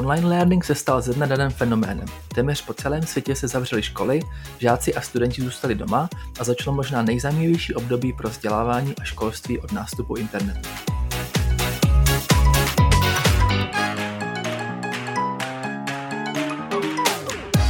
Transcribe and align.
Online 0.00 0.28
learning 0.28 0.64
se 0.64 0.74
stal 0.74 1.02
ze 1.02 1.14
dne 1.14 1.26
na 1.26 1.36
den 1.36 1.50
fenoménem. 1.50 2.06
Téměř 2.34 2.64
po 2.64 2.74
celém 2.74 3.02
světě 3.02 3.36
se 3.36 3.48
zavřely 3.48 3.82
školy, 3.82 4.20
žáci 4.58 4.94
a 4.94 5.00
studenti 5.00 5.42
zůstali 5.42 5.74
doma 5.74 6.08
a 6.40 6.44
začalo 6.44 6.76
možná 6.76 7.02
nejzajímavější 7.02 7.74
období 7.74 8.12
pro 8.12 8.28
vzdělávání 8.28 8.94
a 9.00 9.04
školství 9.04 9.58
od 9.58 9.72
nástupu 9.72 10.16
internetu. 10.16 10.68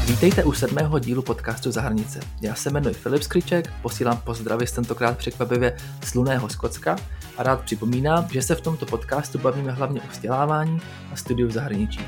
Vítejte 0.07 0.45
u 0.45 0.53
sedmého 0.53 0.99
dílu 0.99 1.23
podcastu 1.23 1.71
Zahranice. 1.71 2.21
Já 2.41 2.55
se 2.55 2.71
jmenuji 2.71 2.95
Filip 2.95 3.23
Skryček, 3.23 3.73
posílám 3.83 4.17
pozdravy 4.17 4.67
z 4.67 4.73
tentokrát 4.73 5.19
překvapivě 5.19 5.77
sluného 6.05 6.49
Skotska 6.49 6.97
a 7.37 7.43
rád 7.43 7.61
připomínám, 7.61 8.29
že 8.33 8.43
se 8.43 8.55
v 8.55 8.61
tomto 8.61 8.87
podcastu 8.87 9.39
bavíme 9.39 9.73
hlavně 9.73 10.01
o 10.01 10.09
vzdělávání 10.11 10.80
a 11.12 11.17
studiu 11.17 11.49
v 11.49 11.51
zahraničí. 11.51 12.01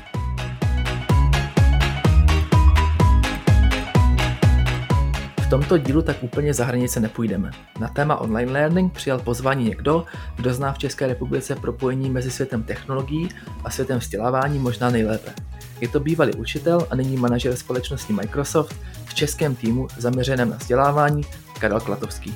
V 5.41 5.49
tomto 5.49 5.77
dílu 5.77 6.01
tak 6.01 6.23
úplně 6.23 6.53
za 6.53 6.65
hranice 6.65 6.99
nepůjdeme. 6.99 7.51
Na 7.79 7.87
téma 7.87 8.15
online 8.15 8.51
learning 8.51 8.93
přijal 8.93 9.19
pozvání 9.19 9.65
někdo, 9.65 10.05
kdo 10.35 10.53
zná 10.53 10.73
v 10.73 10.77
České 10.77 11.07
republice 11.07 11.55
propojení 11.55 12.09
mezi 12.09 12.31
světem 12.31 12.63
technologií 12.63 13.29
a 13.63 13.69
světem 13.69 13.99
vzdělávání 13.99 14.59
možná 14.59 14.89
nejlépe. 14.89 15.33
Je 15.81 15.87
to 15.87 15.99
bývalý 15.99 16.33
učitel 16.33 16.87
a 16.89 16.95
nyní 16.95 17.17
manažer 17.17 17.55
společnosti 17.55 18.13
Microsoft 18.13 18.75
v 19.05 19.13
českém 19.13 19.55
týmu 19.55 19.87
zaměřeném 19.97 20.49
na 20.49 20.57
vzdělávání 20.57 21.23
Karel 21.59 21.79
Klatovský. 21.79 22.35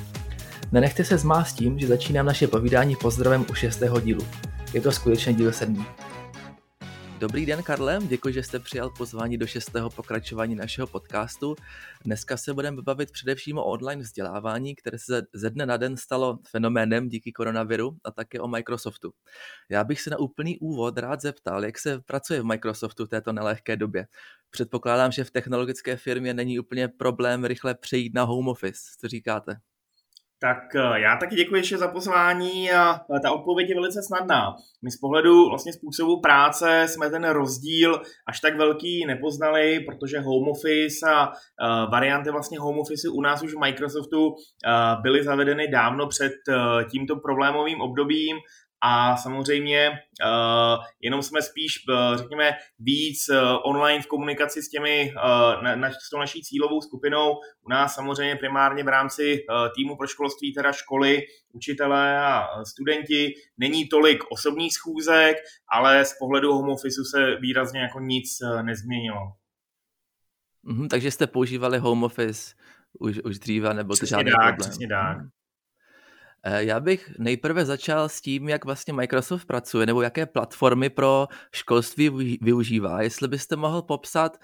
Nenechte 0.71 1.03
se 1.03 1.17
zmást 1.17 1.57
tím, 1.57 1.79
že 1.79 1.87
začínám 1.87 2.25
naše 2.25 2.47
povídání 2.47 2.95
pozdravem 2.95 3.45
u 3.51 3.53
šestého 3.53 3.99
dílu. 3.99 4.27
Je 4.73 4.81
to 4.81 4.91
skutečně 4.91 5.33
díl 5.33 5.51
sedmý. 5.51 5.85
Dobrý 7.19 7.45
den, 7.45 7.63
Karle, 7.63 7.99
děkuji, 8.07 8.33
že 8.33 8.43
jste 8.43 8.59
přijal 8.59 8.89
pozvání 8.89 9.37
do 9.37 9.47
šestého 9.47 9.89
pokračování 9.89 10.55
našeho 10.55 10.87
podcastu. 10.87 11.55
Dneska 12.05 12.37
se 12.37 12.53
budeme 12.53 12.81
bavit 12.81 13.11
především 13.11 13.57
o 13.57 13.65
online 13.65 14.01
vzdělávání, 14.01 14.75
které 14.75 14.99
se 14.99 15.21
ze 15.33 15.49
dne 15.49 15.65
na 15.65 15.77
den 15.77 15.97
stalo 15.97 16.39
fenoménem 16.51 17.09
díky 17.09 17.31
koronaviru 17.31 17.97
a 18.03 18.11
také 18.11 18.39
o 18.39 18.47
Microsoftu. 18.47 19.11
Já 19.69 19.83
bych 19.83 20.01
se 20.01 20.09
na 20.09 20.17
úplný 20.17 20.59
úvod 20.59 20.97
rád 20.97 21.21
zeptal, 21.21 21.65
jak 21.65 21.79
se 21.79 21.99
pracuje 21.99 22.41
v 22.41 22.45
Microsoftu 22.45 23.05
v 23.05 23.09
této 23.09 23.33
nelehké 23.33 23.77
době. 23.77 24.07
Předpokládám, 24.49 25.11
že 25.11 25.23
v 25.23 25.31
technologické 25.31 25.97
firmě 25.97 26.33
není 26.33 26.59
úplně 26.59 26.87
problém 26.87 27.45
rychle 27.45 27.75
přejít 27.75 28.13
na 28.13 28.23
home 28.23 28.47
office. 28.47 28.81
Co 28.99 29.07
říkáte? 29.07 29.59
Tak 30.39 30.75
eh, 30.75 30.99
já 30.99 31.17
taky 31.17 31.35
děkuji 31.35 31.55
ještě 31.55 31.77
za 31.77 31.87
pozvání 31.87 32.71
a 32.71 32.99
ta 33.23 33.31
odpověď 33.31 33.69
je 33.69 33.75
velice 33.75 33.99
snadná. 34.07 34.55
My 34.83 34.91
z 34.91 34.97
pohledu 34.97 35.49
vlastně 35.49 35.73
způsobu 35.73 36.21
práce 36.21 36.85
jsme 36.87 37.09
ten 37.09 37.29
rozdíl 37.29 38.01
až 38.27 38.39
tak 38.39 38.57
velký 38.57 39.05
nepoznali, 39.05 39.79
protože 39.79 40.19
home 40.19 40.49
office 40.49 41.09
a 41.09 41.27
uh, 41.27 41.91
varianty 41.91 42.31
vlastně 42.31 42.59
home 42.59 42.79
office 42.79 43.09
u 43.09 43.21
nás 43.21 43.43
už 43.43 43.53
v 43.53 43.59
Microsoftu 43.59 44.35
byly 45.01 45.23
zavedeny 45.23 45.67
dávno 45.67 46.07
před 46.07 46.33
tímto 46.91 47.15
problémovým 47.15 47.81
obdobím 47.81 48.37
a 48.81 49.17
samozřejmě 49.17 49.89
uh, 49.89 50.83
jenom 51.01 51.21
jsme 51.21 51.41
spíš, 51.41 51.83
uh, 51.89 52.17
řekněme, 52.17 52.51
víc 52.79 53.29
uh, 53.29 53.37
online 53.63 54.01
v 54.03 54.07
komunikaci 54.07 54.63
s 54.63 54.69
těmi, 54.69 55.13
uh, 55.15 55.63
na, 55.63 55.75
na, 55.75 55.91
s 55.91 56.09
tou 56.11 56.19
naší 56.19 56.41
cílovou 56.41 56.81
skupinou. 56.81 57.33
U 57.61 57.69
nás 57.69 57.95
samozřejmě 57.95 58.35
primárně 58.35 58.83
v 58.83 58.87
rámci 58.87 59.45
uh, 59.49 59.67
týmu 59.75 59.95
pro 59.97 60.07
školství, 60.07 60.53
teda 60.53 60.71
školy, 60.71 61.21
učitelé 61.53 62.19
a 62.19 62.47
studenti, 62.65 63.33
není 63.57 63.87
tolik 63.87 64.23
osobních 64.31 64.73
schůzek, 64.73 65.37
ale 65.69 66.05
z 66.05 66.13
pohledu 66.19 66.53
home 66.53 66.69
office 66.69 67.01
se 67.15 67.35
výrazně 67.35 67.79
jako 67.79 67.99
nic 67.99 68.37
uh, 68.41 68.63
nezměnilo. 68.63 69.21
Mm-hmm, 70.65 70.87
takže 70.87 71.11
jste 71.11 71.27
používali 71.27 71.77
home 71.77 72.03
office 72.03 72.55
už, 72.99 73.19
už 73.23 73.39
dříve, 73.39 73.73
nebo 73.73 73.95
to 73.95 74.05
žádný 74.05 74.31
tak, 74.31 74.39
problém? 74.39 74.55
Přesně 74.57 74.87
tak. 74.87 75.17
Eh, 76.49 76.63
já 76.63 76.79
bych 76.79 77.11
nejprve 77.17 77.65
začal 77.65 78.09
s 78.09 78.21
tím, 78.21 78.49
jak 78.49 78.65
vlastně 78.65 78.93
Microsoft 78.93 79.45
pracuje, 79.45 79.85
nebo 79.85 80.01
jaké 80.01 80.25
platformy 80.25 80.89
pro 80.89 81.27
školství 81.51 82.37
využívá. 82.41 83.01
Jestli 83.01 83.27
byste 83.27 83.55
mohl 83.55 83.81
popsat 83.81 84.37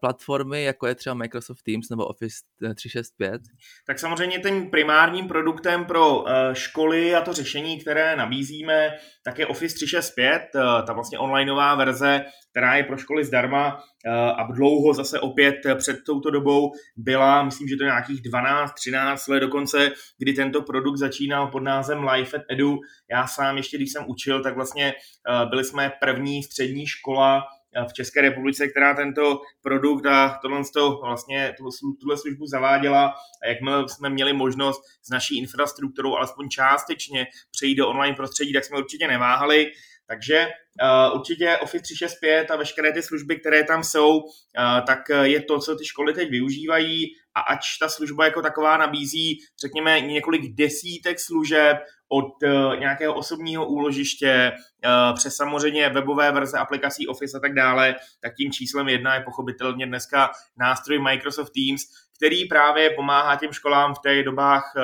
platformy, 0.00 0.62
jako 0.62 0.86
je 0.86 0.94
třeba 0.94 1.14
Microsoft 1.14 1.62
Teams 1.62 1.90
nebo 1.90 2.06
Office 2.06 2.36
365? 2.74 3.42
Tak 3.86 3.98
samozřejmě 3.98 4.38
tím 4.38 4.70
primárním 4.70 5.28
produktem 5.28 5.84
pro 5.84 6.24
eh, 6.28 6.54
školy 6.54 7.14
a 7.14 7.20
to 7.20 7.32
řešení, 7.32 7.80
které 7.80 8.16
nabízíme, 8.16 8.90
tak 9.24 9.38
je 9.38 9.46
Office 9.46 9.74
365, 9.74 10.42
eh, 10.54 10.82
ta 10.86 10.92
vlastně 10.92 11.18
onlineová 11.18 11.74
verze, 11.74 12.24
která 12.50 12.76
je 12.76 12.84
pro 12.84 12.96
školy 12.96 13.24
zdarma 13.24 13.82
a 14.36 14.52
dlouho 14.52 14.94
zase 14.94 15.20
opět 15.20 15.54
před 15.78 15.96
touto 16.06 16.30
dobou 16.30 16.72
byla, 16.96 17.42
myslím, 17.42 17.68
že 17.68 17.76
to 17.76 17.84
nějakých 17.84 18.22
12-13 18.22 19.28
let 19.28 19.40
dokonce, 19.40 19.92
kdy 20.18 20.32
tento 20.32 20.62
produkt 20.62 20.96
začínal 20.96 21.46
pod 21.46 21.60
názvem 21.60 22.08
Life 22.08 22.36
at 22.36 22.42
Edu. 22.50 22.78
Já 23.10 23.26
sám 23.26 23.56
ještě, 23.56 23.76
když 23.76 23.92
jsem 23.92 24.04
učil, 24.08 24.42
tak 24.42 24.54
vlastně 24.54 24.94
byli 25.50 25.64
jsme 25.64 25.92
první 26.00 26.42
střední 26.42 26.86
škola, 26.86 27.42
v 27.88 27.92
České 27.92 28.20
republice, 28.20 28.68
která 28.68 28.94
tento 28.94 29.40
produkt 29.62 30.06
a 30.06 30.38
tohle 30.42 30.62
vlastně 31.04 31.54
tuhle 32.00 32.16
službu 32.16 32.46
zaváděla 32.46 33.14
a 33.42 33.48
jakmile 33.48 33.88
jsme 33.88 34.10
měli 34.10 34.32
možnost 34.32 34.82
s 35.02 35.10
naší 35.10 35.38
infrastrukturou 35.38 36.16
alespoň 36.16 36.48
částečně 36.48 37.26
přejít 37.50 37.74
do 37.74 37.88
online 37.88 38.16
prostředí, 38.16 38.52
tak 38.52 38.64
jsme 38.64 38.78
určitě 38.78 39.08
neváhali. 39.08 39.66
Takže 40.06 40.48
uh, 40.82 41.18
určitě 41.18 41.56
Office 41.56 41.82
365 41.82 42.50
a 42.50 42.56
veškeré 42.56 42.92
ty 42.92 43.02
služby, 43.02 43.36
které 43.36 43.64
tam 43.64 43.84
jsou, 43.84 44.18
uh, 44.18 44.24
tak 44.86 44.98
je 45.22 45.42
to, 45.42 45.58
co 45.58 45.76
ty 45.76 45.84
školy 45.84 46.14
teď 46.14 46.30
využívají 46.30 47.14
a 47.34 47.40
ač 47.40 47.78
ta 47.78 47.88
služba 47.88 48.24
jako 48.24 48.42
taková 48.42 48.76
nabízí, 48.76 49.38
řekněme, 49.60 50.00
několik 50.00 50.54
desítek 50.54 51.20
služeb 51.20 51.76
od 52.08 52.42
uh, 52.42 52.76
nějakého 52.76 53.14
osobního 53.14 53.66
úložiště 53.66 54.52
uh, 54.52 55.16
přes 55.16 55.36
samozřejmě 55.36 55.88
webové 55.88 56.32
verze 56.32 56.58
aplikací 56.58 57.08
Office 57.08 57.36
a 57.36 57.40
tak 57.40 57.54
dále, 57.54 57.94
tak 58.20 58.34
tím 58.34 58.52
číslem 58.52 58.88
jedna 58.88 59.14
je 59.14 59.20
pochopitelně 59.20 59.86
dneska 59.86 60.30
nástroj 60.58 60.98
Microsoft 60.98 61.52
Teams, 61.52 61.82
který 62.16 62.44
právě 62.44 62.90
pomáhá 62.90 63.36
těm 63.36 63.52
školám 63.52 63.94
v 63.94 63.98
těch 64.06 64.24
dobách, 64.24 64.72
uh, 64.76 64.82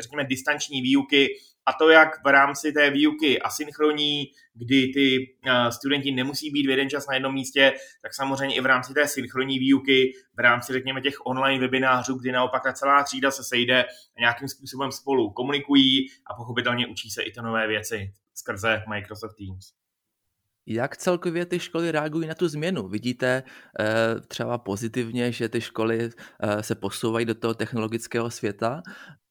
řekněme, 0.00 0.24
distanční 0.24 0.82
výuky, 0.82 1.28
a 1.66 1.72
to 1.72 1.90
jak 1.90 2.24
v 2.24 2.32
rámci 2.32 2.72
té 2.72 2.90
výuky 2.90 3.42
asynchronní, 3.42 4.24
kdy 4.54 4.90
ty 4.94 5.36
studenti 5.70 6.12
nemusí 6.12 6.50
být 6.50 6.66
v 6.66 6.70
jeden 6.70 6.90
čas 6.90 7.06
na 7.06 7.14
jednom 7.14 7.34
místě, 7.34 7.72
tak 8.02 8.14
samozřejmě 8.14 8.56
i 8.56 8.60
v 8.60 8.66
rámci 8.66 8.94
té 8.94 9.08
synchronní 9.08 9.58
výuky, 9.58 10.12
v 10.36 10.40
rámci, 10.40 10.72
řekněme, 10.72 11.00
těch 11.00 11.26
online 11.26 11.60
webinářů, 11.60 12.14
kdy 12.14 12.32
naopak 12.32 12.62
ta 12.62 12.72
celá 12.72 13.02
třída 13.02 13.30
se 13.30 13.44
sejde 13.44 13.84
a 13.84 14.20
nějakým 14.20 14.48
způsobem 14.48 14.92
spolu 14.92 15.30
komunikují 15.30 16.06
a 16.26 16.34
pochopitelně 16.34 16.86
učí 16.86 17.10
se 17.10 17.22
i 17.22 17.32
ty 17.32 17.42
nové 17.42 17.66
věci 17.68 18.12
skrze 18.34 18.82
Microsoft 18.88 19.36
Teams. 19.36 19.79
Jak 20.66 20.96
celkově 20.96 21.46
ty 21.46 21.60
školy 21.60 21.92
reagují 21.92 22.28
na 22.28 22.34
tu 22.34 22.48
změnu? 22.48 22.88
Vidíte 22.88 23.42
eh, 23.80 24.20
třeba 24.28 24.58
pozitivně, 24.58 25.32
že 25.32 25.48
ty 25.48 25.60
školy 25.60 26.10
eh, 26.42 26.62
se 26.62 26.74
posouvají 26.74 27.26
do 27.26 27.34
toho 27.34 27.54
technologického 27.54 28.30
světa? 28.30 28.82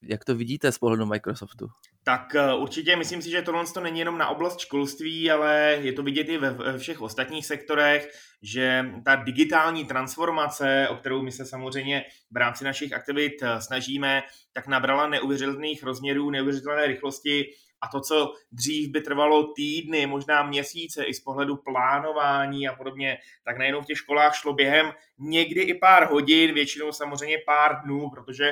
Jak 0.04 0.26
to 0.26 0.36
vidíte 0.36 0.72
z 0.72 0.78
pohledu 0.78 1.06
Microsoftu? 1.06 1.68
Tak 2.04 2.36
eh, 2.36 2.54
určitě 2.54 2.96
myslím 2.96 3.22
si, 3.22 3.30
že 3.30 3.42
tohle 3.42 3.66
to 3.74 3.80
není 3.80 4.00
jenom 4.00 4.18
na 4.18 4.28
oblast 4.28 4.60
školství, 4.60 5.32
ale 5.32 5.78
je 5.82 5.94
to 5.94 6.04
vidět 6.04 6.30
i 6.30 6.38
ve 6.38 6.78
všech 6.78 7.02
ostatních 7.02 7.46
sektorech, 7.46 8.10
že 8.42 8.86
ta 9.06 9.16
digitální 9.16 9.86
transformace, 9.86 10.88
o 10.90 10.96
kterou 10.96 11.22
my 11.22 11.32
se 11.32 11.46
samozřejmě 11.46 12.06
v 12.32 12.38
rámci 12.38 12.64
našich 12.64 12.94
aktivit 12.94 13.34
snažíme, 13.60 14.22
tak 14.54 14.68
nabrala 14.68 15.08
neuvěřitelných 15.08 15.84
rozměrů, 15.84 16.30
neuvěřitelné 16.30 16.88
rychlosti 16.88 17.46
a 17.82 17.88
to, 17.88 18.02
co 18.02 18.34
dřív 18.52 18.92
by 18.92 19.02
trvalo 19.02 19.54
týdny, 19.54 20.06
možná 20.06 20.44
měsíce 20.44 21.04
i 21.04 21.14
z 21.14 21.20
pohledu 21.20 21.56
plánování 21.56 22.68
a 22.68 22.76
podobně, 22.76 23.18
tak 23.44 23.58
najednou 23.58 23.82
v 23.82 23.86
těch 23.86 23.98
školách 23.98 24.36
šlo 24.36 24.54
během 24.54 24.92
někdy 25.20 25.62
i 25.62 25.74
pár 25.74 26.12
hodin, 26.12 26.54
většinou 26.54 26.92
samozřejmě 26.92 27.38
pár 27.46 27.82
dnů, 27.84 28.10
protože 28.10 28.52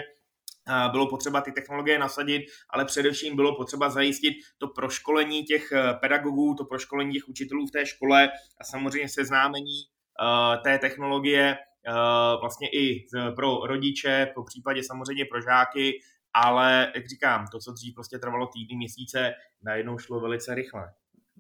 bylo 0.92 1.08
potřeba 1.08 1.42
ty 1.42 1.52
technologie 1.52 2.00
nasadit, 2.00 2.46
ale 2.70 2.86
především 2.86 3.36
bylo 3.36 3.56
potřeba 3.56 3.90
zajistit 3.90 4.34
to 4.58 4.68
proškolení 4.68 5.44
těch 5.44 5.72
eh, 5.72 5.94
pedagogů, 5.94 6.56
to 6.56 6.66
proškolení 6.66 7.14
těch 7.14 7.28
učitelů 7.28 7.68
v 7.68 7.72
té 7.72 7.86
škole 7.86 8.30
a 8.62 8.64
samozřejmě 8.64 9.10
seznámení 9.10 9.76
uh, 10.22 10.64
té 10.64 10.80
technologie 10.80 11.58
uh, 11.88 12.42
vlastně 12.42 12.70
i 12.70 13.06
pro 13.36 13.60
rodiče, 13.66 14.32
po 14.36 14.44
případě 14.44 14.84
samozřejmě 14.84 15.26
pro 15.26 15.42
žáky 15.42 16.00
ale 16.44 16.92
jak 16.96 17.08
říkám, 17.08 17.48
to, 17.52 17.60
co 17.60 17.72
dřív 17.72 17.94
prostě 17.94 18.20
trvalo 18.20 18.48
týdny, 18.48 18.76
měsíce, 18.76 19.34
najednou 19.62 19.98
šlo 19.98 20.20
velice 20.20 20.56
rychle. 20.56 20.94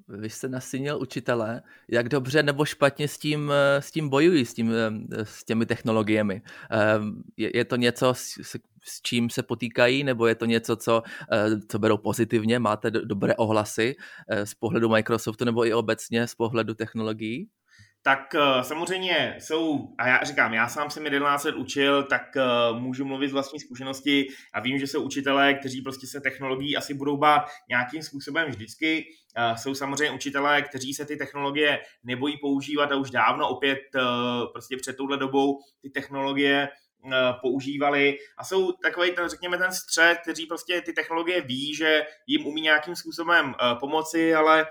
Vy 0.08 0.30
jste 0.30 0.48
nasínil 0.48 1.02
učitele, 1.02 1.62
jak 1.88 2.10
dobře 2.10 2.44
nebo 2.44 2.66
špatně 2.66 3.08
s 3.08 3.18
tím, 3.18 3.52
eh, 3.52 3.82
s 3.82 3.92
tím 3.92 4.10
bojují, 4.10 4.46
s, 4.46 4.54
tím, 4.54 4.72
eh, 4.72 5.26
s 5.26 5.44
těmi 5.44 5.66
technologiemi. 5.66 6.42
Eh, 6.72 7.00
je, 7.38 7.58
je 7.58 7.66
to 7.66 7.76
něco, 7.76 8.14
s, 8.14 8.40
s 8.84 9.02
čím 9.02 9.30
se 9.30 9.44
potýkají, 9.44 10.04
nebo 10.04 10.28
je 10.28 10.36
to 10.36 10.46
něco, 10.46 10.76
co, 10.76 11.04
co 11.68 11.80
berou 11.80 11.98
pozitivně? 11.98 12.60
Máte 12.60 12.92
dobré 12.92 13.36
ohlasy 13.36 13.96
z 14.44 14.54
pohledu 14.54 14.90
Microsoftu 14.90 15.46
nebo 15.46 15.66
i 15.66 15.74
obecně 15.74 16.28
z 16.28 16.36
pohledu 16.36 16.74
technologií? 16.74 17.50
Tak 18.08 18.34
uh, 18.36 18.62
samozřejmě 18.62 19.36
jsou, 19.40 19.94
a 19.98 20.08
já 20.08 20.24
říkám, 20.24 20.54
já 20.54 20.68
sám 20.68 20.90
jsem 20.90 21.04
11 21.04 21.44
let 21.44 21.56
učil, 21.56 22.04
tak 22.04 22.22
uh, 22.36 22.80
můžu 22.80 23.06
mluvit 23.06 23.28
z 23.28 23.34
vlastní 23.34 23.60
zkušenosti 23.60 24.28
a 24.54 24.60
vím, 24.60 24.80
že 24.80 24.88
jsou 24.88 25.02
učitelé, 25.02 25.54
kteří 25.54 25.82
prostě 25.82 26.08
se 26.08 26.22
technologií 26.22 26.78
asi 26.78 26.94
budou 26.94 27.18
bát 27.18 27.46
nějakým 27.70 28.04
způsobem 28.04 28.50
vždycky. 28.50 29.06
Uh, 29.38 29.56
jsou 29.56 29.76
samozřejmě 29.76 30.12
učitelé, 30.16 30.62
kteří 30.62 30.94
se 30.94 31.06
ty 31.06 31.18
technologie 31.18 31.80
nebojí 32.04 32.38
používat 32.38 32.92
a 32.92 32.96
už 32.96 33.12
dávno 33.12 33.50
opět 33.50 33.80
prostě 34.52 34.78
před 34.78 34.98
touhle 34.98 35.18
dobou 35.18 35.60
ty 35.82 35.90
technologie 35.90 36.70
používali 37.42 38.18
a 38.38 38.44
jsou 38.44 38.72
takový, 38.72 39.12
ten, 39.12 39.30
řekněme, 39.30 39.58
ten 39.58 39.72
střed, 39.72 40.18
kteří 40.22 40.46
prostě 40.46 40.82
ty 40.82 40.94
technologie 40.94 41.42
ví, 41.42 41.76
že 41.76 42.06
jim 42.28 42.48
umí 42.48 42.62
nějakým 42.62 42.96
způsobem 42.96 43.56
pomoci, 43.80 44.36
ale 44.36 44.68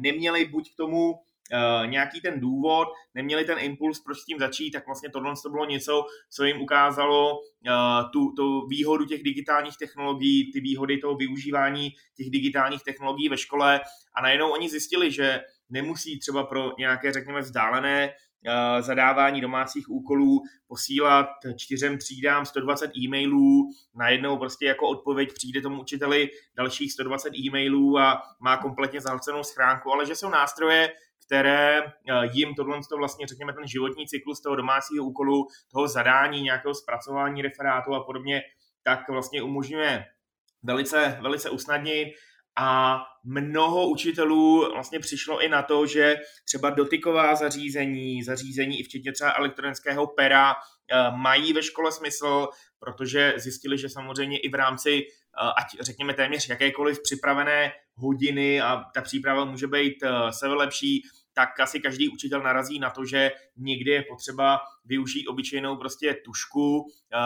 neměli 0.00 0.44
buď 0.44 0.72
k 0.72 0.76
tomu 0.76 1.14
uh, 1.52 1.86
nějaký 1.86 2.20
ten 2.20 2.40
důvod, 2.40 2.88
neměli 3.14 3.44
ten 3.44 3.58
impuls, 3.58 4.00
proč 4.00 4.18
s 4.18 4.24
tím 4.24 4.38
začít, 4.38 4.70
tak 4.70 4.86
vlastně 4.86 5.10
tohle 5.10 5.34
to 5.42 5.50
bylo 5.50 5.64
něco, 5.64 6.04
co 6.30 6.44
jim 6.44 6.60
ukázalo 6.60 7.38
uh, 7.38 8.10
tu, 8.12 8.32
tu 8.36 8.66
výhodu 8.66 9.04
těch 9.04 9.22
digitálních 9.22 9.76
technologií, 9.76 10.52
ty 10.52 10.60
výhody 10.60 10.98
toho 10.98 11.16
využívání 11.16 11.90
těch 12.16 12.30
digitálních 12.30 12.82
technologií 12.82 13.28
ve 13.28 13.36
škole. 13.36 13.80
A 14.16 14.22
najednou 14.22 14.50
oni 14.50 14.68
zjistili, 14.68 15.12
že 15.12 15.40
nemusí 15.70 16.18
třeba 16.18 16.44
pro 16.44 16.72
nějaké, 16.78 17.12
řekněme, 17.12 17.40
vzdálené 17.40 18.08
uh, 18.08 18.82
zadávání 18.82 19.40
domácích 19.40 19.90
úkolů 19.90 20.42
posílat 20.68 21.26
čtyřem 21.56 21.98
třídám 21.98 22.46
120 22.46 22.90
e-mailů, 22.96 23.70
najednou 23.94 24.36
prostě 24.36 24.66
jako 24.66 24.88
odpověď 24.88 25.32
přijde 25.34 25.60
tomu 25.60 25.80
učiteli 25.80 26.28
dalších 26.56 26.92
120 26.92 27.34
e-mailů 27.34 27.98
a 27.98 28.22
má 28.40 28.56
kompletně 28.56 29.00
zahlcenou 29.00 29.42
schránku, 29.42 29.92
ale 29.92 30.06
že 30.06 30.16
jsou 30.16 30.28
nástroje, 30.28 30.88
které 31.26 31.78
eh, 31.78 31.92
jim 32.32 32.54
tohle 32.54 32.80
vlastně, 32.98 33.26
řekněme, 33.26 33.52
ten 33.52 33.68
životní 33.68 34.06
cyklus 34.06 34.40
toho 34.40 34.56
domácího 34.56 35.04
úkolu, 35.04 35.46
toho 35.72 35.88
zadání, 35.88 36.42
nějakého 36.42 36.74
zpracování 36.74 37.42
referátu 37.42 37.94
a 37.94 38.04
podobně, 38.04 38.42
tak 38.82 39.08
vlastně 39.08 39.42
umožňuje 39.42 40.04
velice, 40.62 41.18
velice 41.20 41.50
usnadnit. 41.50 42.08
A 42.60 42.98
mnoho 43.24 43.88
učitelů 43.88 44.72
vlastně 44.72 45.00
přišlo 45.00 45.40
i 45.40 45.48
na 45.48 45.62
to, 45.62 45.86
že 45.86 46.16
třeba 46.44 46.70
dotyková 46.70 47.34
zařízení, 47.34 48.22
zařízení 48.22 48.80
i 48.80 48.82
včetně 48.82 49.12
třeba 49.12 49.32
elektronického 49.32 50.06
pera 50.06 50.54
mají 51.10 51.52
ve 51.52 51.62
škole 51.62 51.92
smysl, 51.92 52.48
protože 52.78 53.34
zjistili, 53.36 53.78
že 53.78 53.88
samozřejmě 53.88 54.38
i 54.38 54.48
v 54.48 54.54
rámci, 54.54 55.02
eh, 55.02 55.50
ať 55.58 55.66
řekněme 55.80 56.14
téměř 56.14 56.48
jakékoliv 56.48 57.02
připravené 57.02 57.72
hodiny 57.94 58.60
a 58.60 58.84
ta 58.94 59.02
příprava 59.02 59.44
může 59.44 59.66
být 59.66 59.96
sebe 60.30 60.54
lepší, 60.54 61.02
tak 61.38 61.60
asi 61.60 61.80
každý 61.80 62.08
učitel 62.08 62.42
narazí 62.42 62.78
na 62.78 62.90
to, 62.90 63.04
že 63.04 63.30
někdy 63.56 63.90
je 63.90 64.02
potřeba 64.02 64.60
využít 64.84 65.26
obyčejnou 65.26 65.76
prostě 65.76 66.14
tušku, 66.14 66.86
eh, 67.12 67.16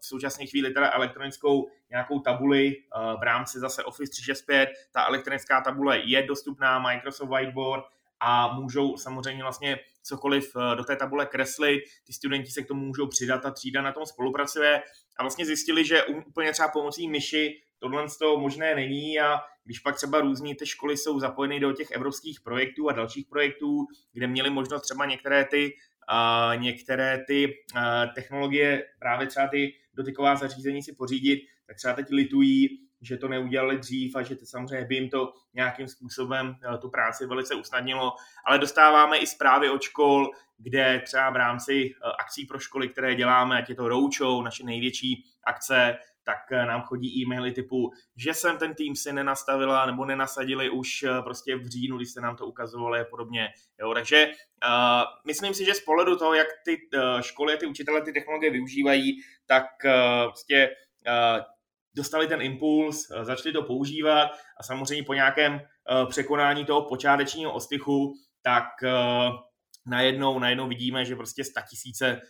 v 0.00 0.06
současné 0.06 0.46
chvíli 0.46 0.70
teda 0.70 0.92
elektronickou 0.92 1.70
nějakou 1.90 2.20
tabuli 2.20 2.76
eh, 2.76 3.16
v 3.20 3.22
rámci 3.22 3.58
zase 3.58 3.84
Office 3.84 4.10
365. 4.10 4.68
Ta 4.92 5.06
elektronická 5.06 5.60
tabule 5.60 5.98
je 5.98 6.22
dostupná, 6.22 6.78
Microsoft 6.78 7.28
Whiteboard, 7.28 7.84
a 8.22 8.54
můžou 8.54 8.96
samozřejmě 8.96 9.42
vlastně 9.42 9.78
cokoliv 10.02 10.52
eh, 10.56 10.76
do 10.76 10.84
té 10.84 10.96
tabule 10.96 11.26
kreslit, 11.26 11.82
ty 12.06 12.12
studenti 12.12 12.50
se 12.50 12.62
k 12.62 12.68
tomu 12.68 12.84
můžou 12.84 13.06
přidat 13.06 13.46
a 13.46 13.50
třída 13.50 13.82
na 13.82 13.92
tom 13.92 14.06
spolupracuje. 14.06 14.82
A 15.18 15.22
vlastně 15.22 15.46
zjistili, 15.46 15.84
že 15.84 16.04
úplně 16.04 16.52
třeba 16.52 16.68
pomocí 16.68 17.08
myši 17.08 17.60
tohle 17.78 18.08
z 18.08 18.18
toho 18.18 18.40
možné 18.40 18.74
není. 18.74 19.20
A 19.20 19.40
když 19.64 19.78
pak 19.78 19.96
třeba 19.96 20.20
různí 20.20 20.54
ty 20.54 20.66
školy 20.66 20.96
jsou 20.96 21.20
zapojeny 21.20 21.60
do 21.60 21.72
těch 21.72 21.90
evropských 21.90 22.40
projektů 22.40 22.88
a 22.88 22.92
dalších 22.92 23.26
projektů, 23.26 23.86
kde 24.12 24.26
měli 24.26 24.50
možnost 24.50 24.82
třeba 24.82 25.06
některé 25.06 25.44
ty, 25.44 25.74
uh, 26.12 26.62
některé 26.62 27.24
ty 27.26 27.46
uh, 27.46 27.82
technologie, 28.14 28.84
právě 28.98 29.26
třeba 29.26 29.48
ty 29.48 29.74
dotyková 29.94 30.36
zařízení 30.36 30.82
si 30.82 30.94
pořídit, 30.94 31.40
tak 31.66 31.76
třeba 31.76 31.94
teď 31.94 32.06
litují, 32.10 32.78
že 33.02 33.16
to 33.16 33.28
neudělali 33.28 33.78
dřív 33.78 34.16
a 34.16 34.22
že 34.22 34.36
to 34.36 34.46
samozřejmě 34.46 34.86
by 34.86 34.94
jim 34.94 35.10
to 35.10 35.32
nějakým 35.54 35.88
způsobem 35.88 36.48
uh, 36.48 36.76
tu 36.76 36.90
práci 36.90 37.26
velice 37.26 37.54
usnadnilo. 37.54 38.12
Ale 38.44 38.58
dostáváme 38.58 39.18
i 39.18 39.26
zprávy 39.26 39.70
od 39.70 39.82
škol, 39.82 40.30
kde 40.58 41.02
třeba 41.04 41.30
v 41.30 41.36
rámci 41.36 41.94
uh, 41.94 42.12
akcí 42.18 42.46
pro 42.46 42.58
školy, 42.58 42.88
které 42.88 43.14
děláme, 43.14 43.58
ať 43.58 43.68
je 43.68 43.74
to 43.74 43.88
Roučou, 43.88 44.42
naše 44.42 44.64
největší 44.64 45.24
akce, 45.44 45.98
tak 46.24 46.52
eh, 46.52 46.66
nám 46.66 46.82
chodí 46.82 47.22
e-maily 47.22 47.52
typu, 47.52 47.92
že 48.16 48.34
jsem 48.34 48.58
ten 48.58 48.74
tým 48.74 48.96
si 48.96 49.12
nenastavila 49.12 49.86
nebo 49.86 50.04
nenasadili 50.04 50.70
už 50.70 51.02
eh, 51.02 51.22
prostě 51.22 51.56
v 51.56 51.66
říjnu, 51.66 51.96
když 51.96 52.10
se 52.10 52.20
nám 52.20 52.36
to 52.36 52.46
ukazovalo 52.46 52.96
a 52.96 53.04
podobně. 53.04 53.48
Jo, 53.80 53.94
takže 53.94 54.26
uh, 54.26 55.02
myslím 55.26 55.54
si, 55.54 55.64
že 55.64 55.74
z 55.74 55.80
pohledu 55.80 56.16
toho, 56.16 56.34
jak 56.34 56.46
ty 56.64 56.76
uh, 56.94 57.20
školy 57.20 57.54
a 57.54 57.56
ty 57.56 57.66
učitele 57.66 58.02
ty 58.02 58.12
technologie 58.12 58.50
využívají, 58.50 59.20
tak 59.46 59.64
uh, 59.84 60.30
prostě 60.30 60.70
uh, 61.06 61.42
dostali 61.96 62.26
ten 62.26 62.42
impuls, 62.42 63.10
uh, 63.10 63.24
začali 63.24 63.52
to 63.52 63.62
používat 63.62 64.30
a 64.60 64.62
samozřejmě 64.62 65.04
po 65.04 65.14
nějakém 65.14 65.52
uh, 65.52 66.08
překonání 66.08 66.64
toho 66.64 66.82
počátečního 66.82 67.54
ostychu, 67.54 68.14
tak 68.42 68.64
uh, 68.82 69.36
najednou, 69.86 70.38
najednou 70.38 70.68
vidíme, 70.68 71.04
že 71.04 71.16
prostě 71.16 71.42
tisíce 71.70 72.20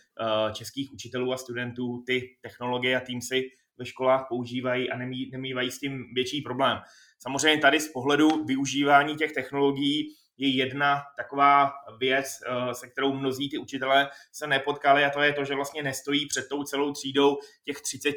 českých 0.53 0.93
učitelů 0.93 1.33
a 1.33 1.37
studentů 1.37 2.03
ty 2.07 2.21
technologie 2.41 2.97
a 2.97 3.05
tým 3.05 3.21
si 3.21 3.43
ve 3.77 3.85
školách 3.85 4.25
používají 4.29 4.89
a 4.89 4.97
nemí, 4.97 5.29
nemývají 5.31 5.71
s 5.71 5.79
tím 5.79 6.03
větší 6.15 6.41
problém. 6.41 6.77
Samozřejmě 7.19 7.61
tady 7.61 7.79
z 7.79 7.91
pohledu 7.91 8.45
využívání 8.45 9.15
těch 9.15 9.31
technologií 9.31 10.07
je 10.37 10.49
jedna 10.49 11.01
taková 11.17 11.71
věc, 11.99 12.25
eh, 12.45 12.73
se 12.73 12.87
kterou 12.87 13.13
mnozí 13.13 13.49
ty 13.49 13.57
učitelé 13.57 14.09
se 14.31 14.47
nepotkali 14.47 15.05
a 15.05 15.09
to 15.09 15.21
je 15.21 15.33
to, 15.33 15.45
že 15.45 15.55
vlastně 15.55 15.83
nestojí 15.83 16.27
před 16.27 16.49
tou 16.49 16.63
celou 16.63 16.93
třídou 16.93 17.37
těch 17.65 17.81
30 17.81 18.15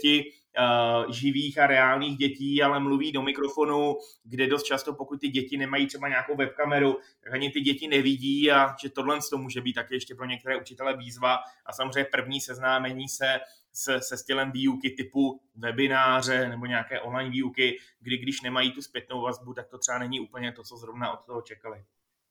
uh, 0.59 1.13
živých 1.13 1.59
a 1.59 1.67
reálných 1.67 2.17
dětí, 2.17 2.63
ale 2.63 2.81
mluví 2.81 3.13
do 3.13 3.23
mikrofonu, 3.23 3.97
kde 4.25 4.47
dost 4.47 4.63
často, 4.63 4.95
pokud 4.95 5.21
ty 5.21 5.29
děti 5.29 5.57
nemají 5.57 5.87
třeba 5.87 6.09
nějakou 6.09 6.37
webkameru, 6.37 6.99
tak 7.25 7.35
ani 7.35 7.51
ty 7.51 7.61
děti 7.61 7.89
nevidí 7.89 8.53
a 8.53 8.77
že 8.83 8.91
tohle 8.91 9.19
to 9.31 9.39
může 9.39 9.61
být 9.61 9.73
taky 9.73 9.95
ještě 9.95 10.15
pro 10.15 10.27
některé 10.27 10.57
učitele 10.57 10.97
výzva 10.97 11.39
a 11.67 11.73
samozřejmě 11.73 12.09
první 12.13 12.41
seznámení 12.41 13.09
se 13.09 13.41
se, 13.77 14.01
se 14.01 14.17
stylem 14.17 14.53
výuky 14.53 14.91
typu 14.91 15.41
webináře 15.55 16.49
nebo 16.49 16.67
nějaké 16.67 17.01
online 17.01 17.31
výuky, 17.31 17.79
kdy 18.01 18.19
když 18.19 18.41
nemají 18.41 18.73
tu 18.73 18.83
zpětnou 18.83 19.23
vazbu, 19.23 19.55
tak 19.55 19.69
to 19.69 19.79
třeba 19.79 19.99
není 19.99 20.21
úplně 20.21 20.53
to, 20.53 20.63
co 20.63 20.77
zrovna 20.77 21.13
od 21.13 21.25
toho 21.27 21.43
čekali. 21.43 21.85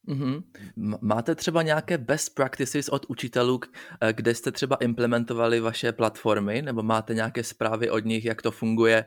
Mm-hmm. 0.08 0.44
Máte 1.02 1.36
třeba 1.36 1.62
nějaké 1.62 1.98
best 1.98 2.36
practices 2.36 2.90
od 2.90 3.06
učitelů, 3.08 3.60
eh, 4.02 4.14
kde 4.14 4.36
jste 4.36 4.52
třeba 4.52 4.76
implementovali 4.76 5.60
vaše 5.60 5.92
platformy, 5.92 6.62
nebo 6.62 6.84
máte 6.84 7.14
nějaké 7.14 7.44
zprávy 7.44 7.90
od 7.90 8.06
nich, 8.06 8.26
jak 8.26 8.42
to 8.42 8.52
funguje, 8.52 9.06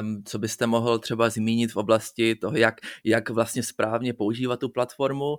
um, 0.00 0.22
co 0.24 0.38
byste 0.38 0.66
mohl 0.66 0.98
třeba 0.98 1.30
zmínit 1.30 1.72
v 1.72 1.76
oblasti 1.76 2.34
toho, 2.34 2.56
jak, 2.56 2.80
jak 3.04 3.30
vlastně 3.30 3.62
správně 3.62 4.14
používat 4.14 4.60
tu 4.60 4.68
platformu, 4.68 5.36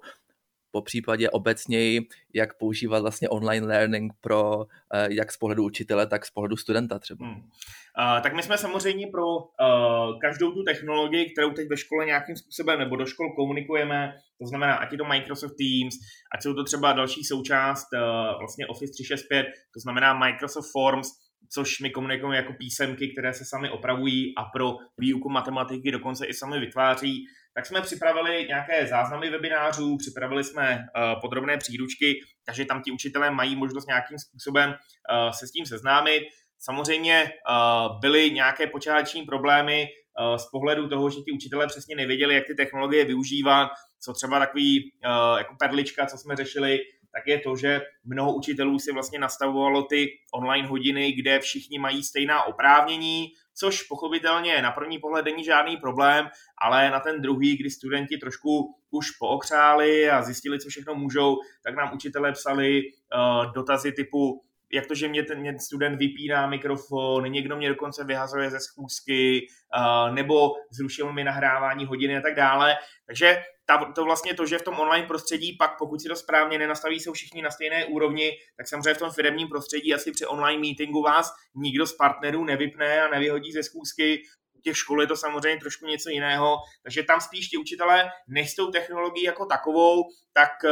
po 0.74 0.82
případě 0.82 1.30
obecněji, 1.30 2.02
jak 2.34 2.58
používat 2.58 3.00
vlastně 3.00 3.30
online 3.30 3.68
learning 3.68 4.14
pro 4.22 4.66
eh, 4.94 5.08
jak 5.10 5.32
z 5.32 5.38
pohledu 5.38 5.64
učitele, 5.64 6.08
tak 6.08 6.26
z 6.26 6.32
pohledu 6.32 6.58
studenta 6.58 7.00
třeba. 7.00 7.26
Hmm. 7.26 7.36
Uh, 7.36 8.22
tak 8.24 8.34
my 8.34 8.44
jsme 8.44 8.58
samozřejmě 8.58 9.08
pro 9.08 9.28
uh, 9.38 10.20
každou 10.22 10.52
tu 10.52 10.64
technologii, 10.64 11.32
kterou 11.32 11.52
teď 11.52 11.68
ve 11.70 11.78
škole 11.78 12.06
nějakým 12.06 12.36
způsobem 12.36 12.80
nebo 12.80 12.96
do 12.96 13.06
škol 13.06 13.36
komunikujeme, 13.36 14.14
to 14.42 14.48
znamená, 14.48 14.76
ať 14.76 14.92
je 14.92 14.98
to 14.98 15.06
Microsoft 15.06 15.56
Teams, 15.58 15.96
ať 16.36 16.44
jsou 16.44 16.54
to 16.54 16.64
třeba 16.64 16.94
další 16.94 17.24
součást 17.24 17.88
uh, 17.94 18.40
vlastně 18.40 18.68
Office 18.68 18.94
365, 18.94 19.46
to 19.74 19.80
znamená 19.80 20.14
Microsoft 20.14 20.72
Forms, 20.72 21.08
což 21.54 21.80
my 21.80 21.90
komunikujeme 21.90 22.36
jako 22.36 22.54
písemky, 22.54 23.08
které 23.08 23.34
se 23.34 23.46
sami 23.46 23.70
opravují 23.70 24.34
a 24.38 24.44
pro 24.44 24.76
výuku 24.98 25.30
matematiky 25.30 25.92
dokonce 25.92 26.26
i 26.26 26.34
sami 26.34 26.60
vytváří, 26.60 27.26
tak 27.56 27.66
jsme 27.66 27.82
připravili 27.82 28.46
nějaké 28.48 28.88
záznamy 28.88 29.30
webinářů, 29.30 29.98
připravili 29.98 30.44
jsme 30.44 30.78
uh, 30.78 31.22
podrobné 31.22 31.58
příručky, 31.58 32.20
takže 32.46 32.66
tam 32.66 32.82
ti 32.82 32.92
učitelé 32.92 33.32
mají 33.32 33.56
možnost 33.56 33.88
nějakým 33.88 34.18
způsobem 34.18 34.70
uh, 34.70 35.32
se 35.32 35.48
s 35.48 35.52
tím 35.52 35.66
seznámit. 35.66 36.24
Samozřejmě 36.60 37.24
uh, 37.24 38.00
byly 38.00 38.32
nějaké 38.32 38.68
počáteční 38.68 39.22
problémy 39.24 39.88
z 40.38 40.46
pohledu 40.52 40.90
toho, 40.90 41.10
že 41.10 41.22
ti 41.22 41.32
učitelé 41.32 41.68
přesně 41.68 41.96
nevěděli, 41.96 42.36
jak 42.36 42.48
ty 42.48 42.56
technologie 42.56 43.06
využívat, 43.06 43.70
co 44.00 44.14
třeba 44.14 44.40
takový 44.40 44.92
jako 45.38 45.56
perlička, 45.60 46.06
co 46.06 46.18
jsme 46.18 46.36
řešili, 46.36 46.80
tak 47.16 47.28
je 47.28 47.40
to, 47.40 47.56
že 47.56 47.82
mnoho 48.04 48.36
učitelů 48.36 48.80
si 48.80 48.92
vlastně 48.92 49.20
nastavovalo 49.20 49.84
ty 49.84 50.08
online 50.34 50.68
hodiny, 50.68 51.12
kde 51.12 51.40
všichni 51.40 51.80
mají 51.80 52.04
stejná 52.04 52.44
oprávnění, 52.44 53.28
což 53.54 53.84
pochopitelně 53.84 54.62
na 54.62 54.72
první 54.72 55.00
pohled 55.00 55.26
není 55.26 55.44
žádný 55.44 55.78
problém, 55.78 56.30
ale 56.58 56.90
na 56.90 57.00
ten 57.00 57.22
druhý, 57.22 57.58
kdy 57.58 57.70
studenti 57.70 58.18
trošku 58.18 58.76
už 58.92 59.12
pookřáli 59.12 60.10
a 60.10 60.22
zjistili, 60.22 60.60
co 60.60 60.70
všechno 60.70 60.96
můžou, 60.96 61.38
tak 61.64 61.76
nám 61.76 61.94
učitelé 61.94 62.32
psali 62.32 62.82
uh, 62.82 63.54
dotazy 63.54 63.92
typu, 63.92 64.44
jak 64.74 64.88
to, 64.88 64.96
že 64.96 65.08
mě 65.08 65.24
ten 65.24 65.40
mě 65.40 65.60
student 65.60 66.00
vypíná 66.00 66.48
mikrofon, 66.48 67.32
někdo 67.32 67.58
mě 67.58 67.70
dokonce 67.70 68.04
vyhazuje 68.04 68.50
ze 68.50 68.60
schůzky, 68.60 69.48
uh, 69.78 70.16
nebo 70.16 70.52
zrušil 70.72 71.14
mi 71.14 71.24
nahrávání 71.24 71.86
hodiny 71.86 72.18
a 72.18 72.22
tak 72.22 72.36
dále. 72.36 72.76
Takže 73.06 73.44
ta, 73.66 73.92
to 73.96 74.04
vlastně 74.04 74.34
to, 74.34 74.46
že 74.46 74.58
v 74.58 74.62
tom 74.62 74.80
online 74.80 75.08
prostředí 75.08 75.56
pak, 75.60 75.78
pokud 75.78 76.02
si 76.02 76.08
to 76.08 76.16
správně 76.16 76.58
nenastaví, 76.58 77.00
jsou 77.00 77.14
všichni 77.14 77.42
na 77.42 77.52
stejné 77.52 77.86
úrovni, 77.86 78.32
tak 78.58 78.68
samozřejmě 78.68 78.94
v 78.94 78.98
tom 78.98 79.12
firmním 79.12 79.48
prostředí 79.48 79.94
asi 79.94 80.12
při 80.12 80.26
online 80.26 80.62
meetingu 80.62 81.02
vás 81.02 81.32
nikdo 81.56 81.88
z 81.88 81.94
partnerů 81.94 82.46
nevypne 82.46 83.02
a 83.02 83.08
nevyhodí 83.08 83.52
ze 83.52 83.64
schůzky, 83.64 84.22
těch 84.64 84.78
škol 84.78 85.02
je 85.02 85.08
to 85.08 85.16
samozřejmě 85.16 85.60
trošku 85.60 85.86
něco 85.86 86.10
jiného, 86.10 86.58
takže 86.84 87.04
tam 87.04 87.22
spíš 87.22 87.48
ti 87.48 87.58
učitelé 87.58 88.10
než 88.28 88.52
s 88.52 88.56
tou 88.56 88.72
technologií 88.72 89.24
jako 89.24 89.46
takovou, 89.46 90.04
tak 90.34 90.50
eh, 90.66 90.70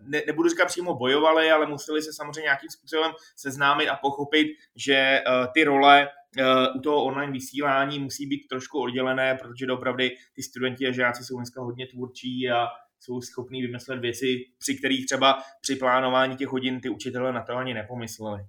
ne, 0.00 0.22
nebudu 0.26 0.48
říkat 0.48 0.66
přímo 0.66 0.94
bojovali, 0.94 1.50
ale 1.50 1.66
museli 1.66 2.02
se 2.02 2.12
samozřejmě 2.12 2.40
nějakým 2.40 2.70
způsobem 2.70 3.12
seznámit 3.36 3.88
a 3.88 3.96
pochopit, 3.96 4.46
že 4.76 4.94
eh, 4.94 5.22
ty 5.54 5.64
role 5.64 6.08
eh, 6.38 6.44
u 6.76 6.80
toho 6.80 7.04
online 7.04 7.32
vysílání 7.32 7.98
musí 7.98 8.26
být 8.26 8.48
trošku 8.48 8.80
oddělené, 8.80 9.34
protože 9.34 9.66
opravdu 9.72 10.04
ty 10.32 10.42
studenti 10.42 10.86
a 10.86 10.92
žáci 10.92 11.24
jsou 11.24 11.36
dneska 11.36 11.60
hodně 11.60 11.86
tvůrčí 11.86 12.50
a 12.50 12.66
jsou 13.00 13.20
schopní 13.20 13.62
vymyslet 13.62 13.98
věci, 13.98 14.44
při 14.58 14.78
kterých 14.78 15.06
třeba 15.06 15.42
při 15.60 15.76
plánování 15.76 16.36
těch 16.36 16.48
hodin 16.48 16.80
ty 16.80 16.88
učitelé 16.88 17.32
na 17.32 17.42
to 17.42 17.56
ani 17.56 17.74
nepomysleli. 17.74 18.42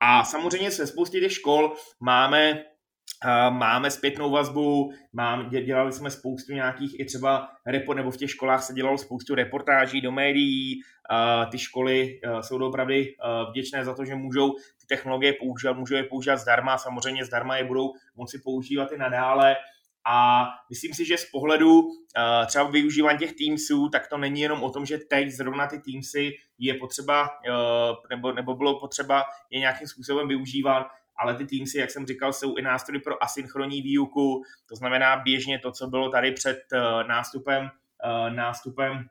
A 0.00 0.24
samozřejmě 0.24 0.70
se 0.70 0.86
spoustě 0.86 1.20
těch 1.20 1.32
škol 1.32 1.76
máme 2.00 2.64
máme 3.50 3.90
zpětnou 3.90 4.30
vazbu, 4.30 4.92
mám, 5.12 5.50
dělali 5.50 5.92
jsme 5.92 6.10
spoustu 6.10 6.52
nějakých 6.52 7.00
i 7.00 7.04
třeba 7.04 7.48
report, 7.66 7.96
nebo 7.96 8.10
v 8.10 8.16
těch 8.16 8.30
školách 8.30 8.62
se 8.62 8.74
dělalo 8.74 8.98
spoustu 8.98 9.34
reportáží 9.34 10.00
do 10.00 10.12
médií, 10.12 10.80
ty 11.50 11.58
školy 11.58 12.20
jsou 12.40 12.68
opravdu 12.68 12.94
vděčné 13.50 13.84
za 13.84 13.94
to, 13.94 14.04
že 14.04 14.14
můžou 14.14 14.52
ty 14.52 14.86
technologie 14.88 15.32
používat, 15.40 15.76
můžou 15.76 15.94
je 15.94 16.04
používat 16.04 16.36
zdarma, 16.36 16.78
samozřejmě 16.78 17.24
zdarma 17.24 17.56
je 17.56 17.64
budou 17.64 17.92
moci 18.16 18.38
používat 18.44 18.92
i 18.92 18.98
nadále, 18.98 19.56
a 20.06 20.44
myslím 20.70 20.94
si, 20.94 21.04
že 21.04 21.18
z 21.18 21.30
pohledu 21.30 21.80
uh, 21.80 21.90
třeba 22.46 22.64
využívání 22.64 23.18
těch 23.18 23.32
Teamsů, 23.32 23.88
tak 23.88 24.08
to 24.08 24.18
není 24.18 24.40
jenom 24.40 24.62
o 24.62 24.70
tom, 24.70 24.86
že 24.86 24.98
teď 24.98 25.28
zrovna 25.28 25.66
ty 25.66 25.78
Teamsy 25.78 26.32
je 26.58 26.74
potřeba, 26.74 27.22
uh, 27.22 27.96
nebo, 28.10 28.32
nebo 28.32 28.54
bylo 28.54 28.80
potřeba 28.80 29.24
je 29.50 29.60
nějakým 29.60 29.88
způsobem 29.88 30.28
využívat, 30.28 30.86
ale 31.18 31.34
ty 31.34 31.46
Teamsy, 31.46 31.78
jak 31.78 31.90
jsem 31.90 32.06
říkal, 32.06 32.32
jsou 32.32 32.56
i 32.56 32.62
nástroje 32.62 33.00
pro 33.00 33.22
asynchronní 33.22 33.82
výuku, 33.82 34.42
to 34.68 34.76
znamená 34.76 35.16
běžně 35.16 35.58
to, 35.58 35.72
co 35.72 35.86
bylo 35.86 36.10
tady 36.10 36.32
před 36.32 36.58
uh, 36.72 37.08
nástupem, 37.08 37.62
uh, 37.64 38.34
nástupem 38.34 39.08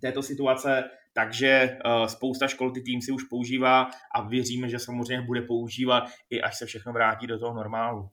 této 0.00 0.22
situace, 0.22 0.84
takže 1.12 1.78
uh, 1.84 2.06
spousta 2.06 2.48
škol 2.48 2.70
ty 2.70 2.80
Teamsy 2.80 3.12
už 3.12 3.24
používá 3.24 3.90
a 4.14 4.22
věříme, 4.22 4.68
že 4.68 4.78
samozřejmě 4.78 5.26
bude 5.26 5.42
používat 5.42 6.04
i 6.30 6.42
až 6.42 6.58
se 6.58 6.66
všechno 6.66 6.92
vrátí 6.92 7.26
do 7.26 7.38
toho 7.38 7.54
normálu. 7.54 8.08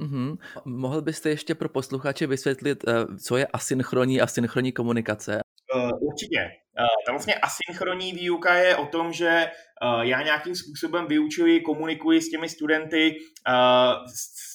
Mm-hmm. 0.00 0.38
Mohl 0.64 1.02
byste 1.02 1.28
ještě 1.28 1.54
pro 1.54 1.68
posluchače 1.68 2.26
vysvětlit, 2.26 2.84
co 3.24 3.36
je 3.36 3.46
asynchronní 3.46 4.20
asynchronní 4.20 4.72
komunikace? 4.72 5.40
Uh, 5.74 5.90
určitě. 6.00 6.50
Uh, 6.80 6.86
ta 7.06 7.12
vlastně 7.12 7.34
asynchronní 7.34 8.12
výuka 8.12 8.54
je 8.54 8.76
o 8.76 8.86
tom, 8.86 9.12
že 9.12 9.50
uh, 9.82 10.00
já 10.00 10.22
nějakým 10.22 10.54
způsobem 10.54 11.06
vyučuji, 11.06 11.60
komunikuji 11.60 12.22
s 12.22 12.30
těmi 12.30 12.48
studenty 12.48 13.16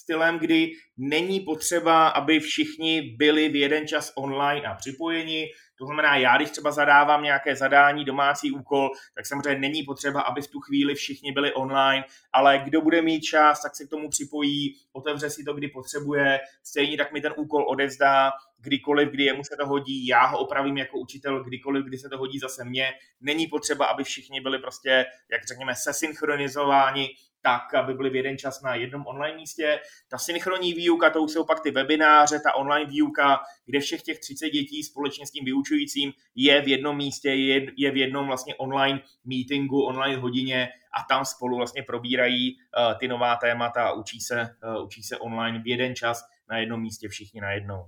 stylem, 0.06 0.38
kdy 0.38 0.70
není 0.96 1.40
potřeba, 1.40 2.08
aby 2.08 2.40
všichni 2.40 3.02
byli 3.18 3.48
v 3.48 3.56
jeden 3.56 3.86
čas 3.86 4.12
online 4.16 4.66
a 4.66 4.74
připojeni. 4.74 5.46
To 5.78 5.86
znamená, 5.86 6.16
já 6.16 6.36
když 6.36 6.50
třeba 6.50 6.70
zadávám 6.70 7.22
nějaké 7.22 7.56
zadání, 7.56 8.04
domácí 8.04 8.52
úkol, 8.52 8.90
tak 9.14 9.26
samozřejmě 9.26 9.60
není 9.60 9.82
potřeba, 9.82 10.20
aby 10.20 10.42
v 10.42 10.48
tu 10.48 10.60
chvíli 10.60 10.94
všichni 10.94 11.32
byli 11.32 11.52
online, 11.52 12.04
ale 12.32 12.58
kdo 12.64 12.80
bude 12.80 13.02
mít 13.02 13.20
čas, 13.20 13.62
tak 13.62 13.76
se 13.76 13.86
k 13.86 13.90
tomu 13.90 14.08
připojí, 14.08 14.76
otevře 14.92 15.30
si 15.30 15.44
to, 15.44 15.54
kdy 15.54 15.68
potřebuje, 15.68 16.40
stejně 16.62 16.96
tak 16.96 17.12
mi 17.12 17.20
ten 17.20 17.32
úkol 17.36 17.66
odevzdá, 17.68 18.32
kdykoliv, 18.58 19.08
kdy 19.08 19.24
jemu 19.24 19.44
se 19.44 19.56
to 19.56 19.66
hodí, 19.66 20.06
já 20.06 20.26
ho 20.26 20.38
opravím 20.38 20.76
jako 20.76 20.98
učitel, 20.98 21.44
kdykoliv, 21.44 21.84
kdy 21.84 21.98
se 21.98 22.08
to 22.08 22.18
hodí 22.18 22.38
zase 22.38 22.64
mně. 22.64 22.92
Není 23.20 23.46
potřeba, 23.46 23.86
aby 23.86 24.04
všichni 24.04 24.40
byli 24.40 24.58
prostě, 24.58 25.04
jak 25.32 25.46
řekněme, 25.48 25.74
sesynchronizováni, 25.74 27.08
tak, 27.46 27.74
aby 27.74 27.94
byli 27.94 28.10
v 28.10 28.14
jeden 28.14 28.38
čas 28.38 28.62
na 28.62 28.74
jednom 28.74 29.06
online 29.06 29.36
místě. 29.36 29.80
Ta 30.08 30.18
synchronní 30.18 30.72
výuka, 30.72 31.10
to 31.10 31.22
už 31.22 31.32
jsou 31.32 31.44
pak 31.44 31.60
ty 31.60 31.70
webináře, 31.70 32.40
ta 32.40 32.54
online 32.54 32.90
výuka, 32.90 33.40
kde 33.66 33.80
všech 33.80 34.02
těch 34.02 34.18
30 34.18 34.50
dětí 34.50 34.82
společně 34.82 35.26
s 35.26 35.30
tím 35.30 35.44
vyučujícím 35.44 36.12
je 36.34 36.62
v 36.62 36.68
jednom 36.68 36.96
místě, 36.96 37.30
je, 37.30 37.66
je 37.76 37.90
v 37.90 37.96
jednom 37.96 38.26
vlastně 38.26 38.54
online 38.54 39.00
meetingu, 39.24 39.82
online 39.82 40.16
hodině 40.16 40.68
a 40.98 41.14
tam 41.14 41.24
spolu 41.24 41.56
vlastně 41.56 41.82
probírají 41.82 42.56
uh, 42.56 42.98
ty 42.98 43.08
nová 43.08 43.36
témata 43.36 43.88
a 43.88 43.92
učí 43.92 44.20
se, 44.20 44.48
uh, 44.76 44.84
učí 44.84 45.02
se 45.02 45.18
online 45.18 45.62
v 45.62 45.66
jeden 45.66 45.94
čas 45.94 46.24
na 46.50 46.58
jednom 46.58 46.80
místě 46.80 47.08
všichni 47.08 47.40
najednou. 47.40 47.86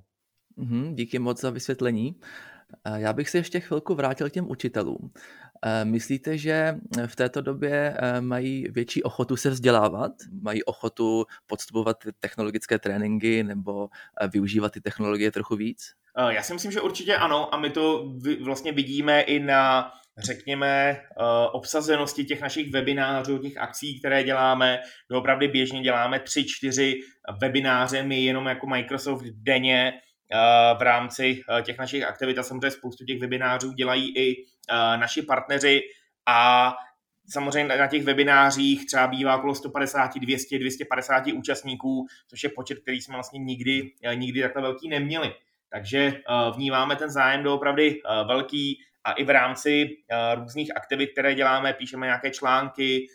Mm-hmm, 0.58 0.94
díky 0.94 1.18
moc 1.18 1.40
za 1.40 1.50
vysvětlení. 1.50 2.20
Já 2.96 3.12
bych 3.12 3.28
se 3.28 3.38
ještě 3.38 3.60
chvilku 3.60 3.94
vrátil 3.94 4.30
k 4.30 4.32
těm 4.32 4.50
učitelům. 4.50 5.12
Myslíte, 5.84 6.38
že 6.38 6.76
v 7.06 7.16
této 7.16 7.40
době 7.40 7.96
mají 8.20 8.66
větší 8.70 9.02
ochotu 9.02 9.36
se 9.36 9.50
vzdělávat? 9.50 10.12
Mají 10.42 10.64
ochotu 10.64 11.26
podstupovat 11.46 11.96
technologické 12.20 12.78
tréninky 12.78 13.44
nebo 13.44 13.88
využívat 14.32 14.72
ty 14.72 14.80
technologie 14.80 15.32
trochu 15.32 15.56
víc? 15.56 15.92
Já 16.28 16.42
si 16.42 16.52
myslím, 16.52 16.72
že 16.72 16.80
určitě 16.80 17.16
ano 17.16 17.54
a 17.54 17.58
my 17.58 17.70
to 17.70 18.12
vlastně 18.44 18.72
vidíme 18.72 19.20
i 19.20 19.38
na 19.40 19.92
řekněme, 20.18 21.00
obsazenosti 21.52 22.24
těch 22.24 22.40
našich 22.40 22.72
webinářů, 22.72 23.38
těch 23.38 23.56
akcí, 23.56 23.98
které 23.98 24.24
děláme. 24.24 24.80
Opravdu 25.10 25.48
běžně 25.48 25.80
děláme 25.80 26.20
tři, 26.20 26.44
čtyři 26.44 27.00
webináře, 27.40 28.02
my 28.02 28.22
jenom 28.22 28.46
jako 28.46 28.66
Microsoft 28.66 29.22
denně, 29.24 29.92
Eh, 29.92 30.07
v 30.78 30.82
rámci 30.82 31.42
eh, 31.58 31.62
těch 31.62 31.78
našich 31.78 32.04
aktivit 32.04 32.38
a 32.38 32.42
samozřejmě 32.42 32.70
spoustu 32.70 33.04
těch 33.04 33.20
webinářů 33.20 33.72
dělají 33.72 34.18
i 34.18 34.36
eh, 34.42 34.96
naši 34.96 35.22
partneři. 35.22 35.80
A 36.26 36.72
samozřejmě 37.28 37.76
na 37.76 37.86
těch 37.86 38.04
webinářích 38.04 38.86
třeba 38.86 39.06
bývá 39.06 39.36
okolo 39.36 39.54
150, 39.54 40.14
200, 40.18 40.58
250 40.58 41.26
účastníků, 41.26 42.06
což 42.28 42.44
je 42.44 42.50
počet, 42.50 42.78
který 42.78 43.00
jsme 43.00 43.14
vlastně 43.14 43.40
nikdy, 43.40 43.92
nikdy 44.14 44.42
takhle 44.42 44.62
velký 44.62 44.88
neměli. 44.88 45.34
Takže 45.70 46.20
vnímáme 46.56 46.96
ten 46.96 47.10
zájem 47.10 47.42
doopravdy 47.42 48.00
velký. 48.26 48.80
A 49.04 49.12
i 49.12 49.24
v 49.24 49.30
rámci 49.30 49.96
různých 50.34 50.76
aktivit, 50.76 51.06
které 51.12 51.34
děláme, 51.34 51.72
píšeme 51.72 52.06
nějaké 52.06 52.30
články, 52.30 53.06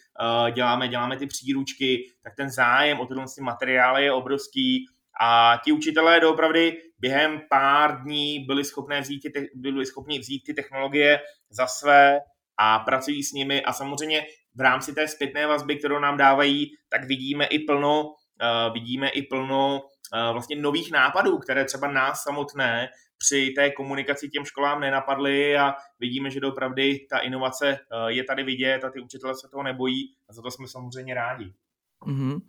děláme, 0.53 0.87
děláme 0.87 1.17
ty 1.17 1.27
příručky, 1.27 2.11
tak 2.23 2.35
ten 2.35 2.49
zájem 2.49 2.99
o 2.99 3.05
tyhle 3.05 3.25
materiály 3.41 4.03
je 4.03 4.11
obrovský 4.11 4.85
a 5.21 5.61
ti 5.65 5.71
učitelé 5.71 6.19
doopravdy 6.19 6.77
během 6.99 7.41
pár 7.49 8.03
dní 8.03 8.39
byli, 8.39 8.63
schopné 8.63 9.01
vzít 9.01 9.19
ty, 9.33 9.49
byli 9.55 9.85
schopni 9.85 10.19
vzít 10.19 10.43
ty 10.45 10.53
technologie 10.53 11.19
za 11.49 11.67
své 11.67 12.19
a 12.57 12.79
pracují 12.79 13.23
s 13.23 13.31
nimi. 13.31 13.63
A 13.63 13.73
samozřejmě 13.73 14.25
v 14.55 14.61
rámci 14.61 14.93
té 14.93 15.07
zpětné 15.07 15.47
vazby, 15.47 15.75
kterou 15.75 15.99
nám 15.99 16.17
dávají, 16.17 16.71
tak 16.89 17.03
vidíme 17.03 17.45
i 17.45 17.59
plno, 17.59 18.03
uh, 18.03 18.73
vidíme 18.73 19.09
i 19.09 19.21
plno 19.21 19.81
uh, 19.81 20.31
vlastně 20.33 20.55
nových 20.55 20.91
nápadů, 20.91 21.37
které 21.37 21.65
třeba 21.65 21.87
nás 21.87 22.23
samotné 22.23 22.89
při 23.17 23.53
té 23.55 23.71
komunikaci 23.71 24.29
těm 24.29 24.45
školám 24.45 24.79
nenapadly. 24.79 25.57
A 25.57 25.73
vidíme, 25.99 26.29
že 26.29 26.39
doopravdy 26.39 26.99
ta 27.09 27.17
inovace 27.17 27.71
uh, 27.71 28.07
je 28.07 28.23
tady 28.23 28.43
vidět 28.43 28.83
a 28.83 28.89
ty 28.89 28.99
učitelé 29.01 29.35
se 29.35 29.47
toho 29.51 29.63
nebojí. 29.63 30.15
A 30.29 30.33
za 30.33 30.41
to 30.41 30.51
jsme 30.51 30.67
samozřejmě 30.67 31.13
rádi. 31.13 31.53
Mm-hmm. 32.07 32.41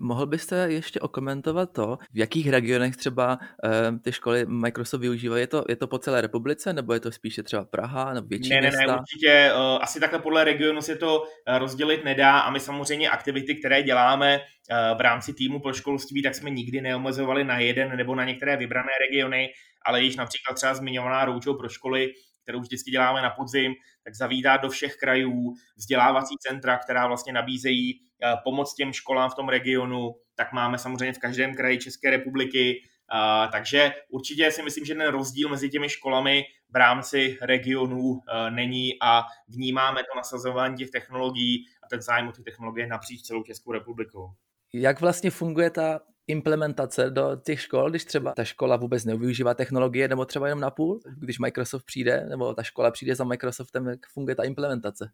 Mohl 0.00 0.26
byste 0.26 0.56
ještě 0.56 1.00
okomentovat 1.00 1.72
to, 1.72 1.98
v 2.12 2.18
jakých 2.18 2.50
regionech 2.50 2.96
třeba 2.96 3.38
uh, 3.64 3.98
ty 3.98 4.12
školy 4.12 4.46
Microsoft 4.46 5.00
využívají? 5.00 5.42
Je 5.42 5.46
to, 5.46 5.64
je 5.68 5.76
to 5.76 5.86
po 5.86 5.98
celé 5.98 6.20
republice, 6.20 6.72
nebo 6.72 6.92
je 6.92 7.00
to 7.00 7.12
spíše 7.12 7.42
třeba 7.42 7.64
Praha, 7.64 8.14
nebo 8.14 8.28
větší 8.28 8.50
ne, 8.50 8.60
ne, 8.60 8.70
Ne, 8.70 8.86
určitě. 8.86 9.52
Uh, 9.54 9.82
asi 9.82 10.00
takhle 10.00 10.18
podle 10.18 10.44
regionu 10.44 10.82
se 10.82 10.96
to 10.96 11.20
uh, 11.20 11.58
rozdělit 11.58 12.04
nedá 12.04 12.38
a 12.40 12.50
my 12.50 12.60
samozřejmě 12.60 13.10
aktivity, 13.10 13.54
které 13.54 13.82
děláme 13.82 14.38
uh, 14.38 14.98
v 14.98 15.00
rámci 15.00 15.34
týmu 15.34 15.60
pro 15.60 15.72
školství, 15.72 16.22
tak 16.22 16.34
jsme 16.34 16.50
nikdy 16.50 16.80
neomezovali 16.80 17.44
na 17.44 17.58
jeden 17.58 17.96
nebo 17.96 18.14
na 18.14 18.24
některé 18.24 18.56
vybrané 18.56 18.90
regiony, 19.10 19.48
ale 19.86 20.02
již 20.02 20.16
například 20.16 20.54
třeba 20.54 20.74
zmiňovaná 20.74 21.24
roučou 21.24 21.54
pro 21.54 21.68
školy, 21.68 22.12
kterou 22.42 22.60
vždycky 22.60 22.90
děláme 22.90 23.22
na 23.22 23.30
podzim, 23.30 23.74
tak 24.04 24.14
zavítá 24.14 24.56
do 24.56 24.68
všech 24.68 24.96
krajů 24.96 25.54
vzdělávací 25.76 26.34
centra, 26.40 26.78
která 26.78 27.06
vlastně 27.06 27.32
nabízejí 27.32 28.00
eh, 28.00 28.36
pomoc 28.44 28.74
těm 28.74 28.92
školám 28.92 29.30
v 29.30 29.34
tom 29.34 29.48
regionu, 29.48 30.14
tak 30.34 30.52
máme 30.52 30.78
samozřejmě 30.78 31.12
v 31.12 31.18
každém 31.18 31.54
kraji 31.54 31.78
České 31.78 32.10
republiky, 32.10 32.82
eh, 32.82 33.48
takže 33.52 33.92
určitě 34.08 34.50
si 34.50 34.62
myslím, 34.62 34.84
že 34.84 34.94
ten 34.94 35.08
rozdíl 35.08 35.48
mezi 35.48 35.68
těmi 35.68 35.88
školami 35.88 36.44
v 36.70 36.76
rámci 36.76 37.38
regionů 37.42 38.20
eh, 38.20 38.50
není 38.50 38.92
a 39.02 39.22
vnímáme 39.48 40.00
to 40.00 40.16
nasazování 40.16 40.76
těch 40.76 40.90
technologií 40.90 41.64
a 41.84 41.86
ten 41.90 42.02
zájem 42.02 42.28
o 42.28 42.32
ty 42.32 42.42
technologie 42.42 42.86
napříč 42.86 43.22
celou 43.22 43.42
Českou 43.42 43.72
republikou. 43.72 44.30
Jak 44.74 45.00
vlastně 45.00 45.30
funguje 45.30 45.70
ta 45.70 46.00
implementace 46.30 47.10
do 47.10 47.36
těch 47.44 47.60
škol, 47.60 47.90
když 47.90 48.04
třeba 48.04 48.32
ta 48.32 48.44
škola 48.44 48.76
vůbec 48.76 49.04
nevyužívá 49.04 49.54
technologie, 49.54 50.08
nebo 50.08 50.24
třeba 50.24 50.46
jenom 50.46 50.60
na 50.60 50.70
půl, 50.70 51.00
když 51.18 51.38
Microsoft 51.38 51.84
přijde, 51.84 52.26
nebo 52.28 52.54
ta 52.54 52.62
škola 52.62 52.90
přijde 52.90 53.14
za 53.14 53.24
Microsoftem, 53.24 53.86
jak 53.86 54.00
funguje 54.14 54.36
ta 54.36 54.44
implementace? 54.44 55.10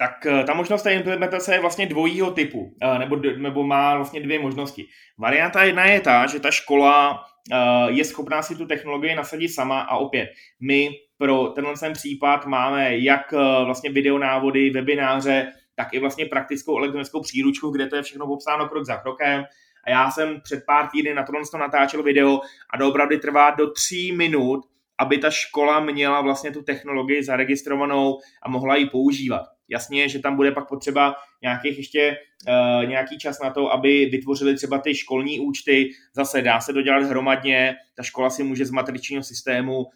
tak 0.00 0.26
eh, 0.26 0.44
ta 0.44 0.54
možnost 0.54 0.82
té 0.82 0.94
implementace 0.94 1.54
je 1.54 1.60
vlastně 1.60 1.86
dvojího 1.86 2.30
typu, 2.30 2.76
eh, 2.82 2.98
nebo, 2.98 3.16
nebo 3.16 3.64
má 3.64 3.96
vlastně 3.96 4.20
dvě 4.20 4.38
možnosti. 4.38 4.86
Varianta 5.18 5.64
jedna 5.64 5.84
je 5.84 6.00
ta, 6.00 6.26
že 6.26 6.40
ta 6.40 6.50
škola 6.50 7.24
eh, 7.52 7.90
je 7.90 8.04
schopná 8.04 8.42
si 8.42 8.56
tu 8.56 8.66
technologii 8.66 9.14
nasadit 9.14 9.48
sama 9.48 9.80
a 9.80 9.96
opět 9.96 10.28
my 10.60 10.90
pro 11.18 11.46
tenhle 11.46 11.74
ten 11.80 11.92
případ 11.92 12.46
máme 12.46 12.98
jak 12.98 13.32
vlastně 13.64 13.90
videonávody, 13.90 14.70
webináře, 14.70 15.52
tak 15.76 15.94
i 15.94 15.98
vlastně 15.98 16.26
praktickou 16.26 16.78
elektronickou 16.78 17.20
příručku, 17.20 17.70
kde 17.70 17.86
to 17.86 17.96
je 17.96 18.02
všechno 18.02 18.26
popsáno 18.26 18.68
krok 18.68 18.84
za 18.84 18.96
krokem. 18.96 19.44
A 19.86 19.90
já 19.90 20.10
jsem 20.10 20.40
před 20.40 20.62
pár 20.66 20.88
týdny 20.92 21.14
na 21.14 21.22
tohle 21.22 21.42
natáčel 21.58 22.02
video 22.02 22.40
a 22.70 22.76
doopravdy 22.76 23.18
trvá 23.18 23.50
do 23.50 23.70
tří 23.70 24.12
minut, 24.12 24.60
aby 25.00 25.18
ta 25.18 25.30
škola 25.30 25.80
měla 25.80 26.20
vlastně 26.20 26.50
tu 26.50 26.62
technologii 26.62 27.24
zaregistrovanou 27.24 28.18
a 28.42 28.48
mohla 28.48 28.76
ji 28.76 28.86
používat. 28.86 29.42
Jasně, 29.68 30.08
že 30.08 30.18
tam 30.18 30.36
bude 30.36 30.52
pak 30.52 30.68
potřeba 30.68 31.14
nějakých 31.42 31.78
ještě 31.78 32.16
uh, 32.48 32.88
nějaký 32.88 33.18
čas 33.18 33.40
na 33.40 33.50
to, 33.50 33.72
aby 33.72 34.06
vytvořili 34.12 34.54
třeba 34.54 34.78
ty 34.78 34.94
školní 34.94 35.40
účty. 35.40 35.90
Zase 36.14 36.42
dá 36.42 36.60
se 36.60 36.72
to 36.72 36.82
dělat 36.82 37.02
hromadně, 37.02 37.74
ta 37.96 38.02
škola 38.02 38.30
si 38.30 38.42
může 38.42 38.66
z 38.66 38.70
matričního 38.70 39.22
systému 39.22 39.78
uh, 39.78 39.86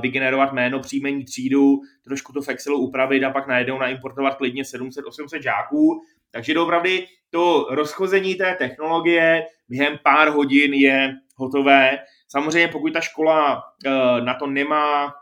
vygenerovat 0.00 0.52
jméno, 0.52 0.80
příjmení 0.80 1.24
třídu, 1.24 1.80
trošku 2.04 2.32
to 2.32 2.42
v 2.42 2.48
Excelu 2.48 2.78
upravit 2.78 3.24
a 3.24 3.30
pak 3.30 3.46
najednou 3.46 3.78
naimportovat 3.78 4.34
klidně 4.34 4.62
700-800 4.62 5.42
žáků. 5.42 6.02
Takže 6.30 6.54
doopravdy 6.54 7.06
to 7.30 7.66
rozchození 7.70 8.34
té 8.34 8.54
technologie 8.54 9.42
během 9.68 9.98
pár 10.02 10.28
hodin 10.28 10.74
je 10.74 11.14
hotové. 11.36 11.98
Samozřejmě 12.28 12.68
pokud 12.68 12.92
ta 12.92 13.00
škola 13.00 13.54
uh, 13.86 14.24
na 14.24 14.34
to 14.34 14.46
nemá 14.46 15.14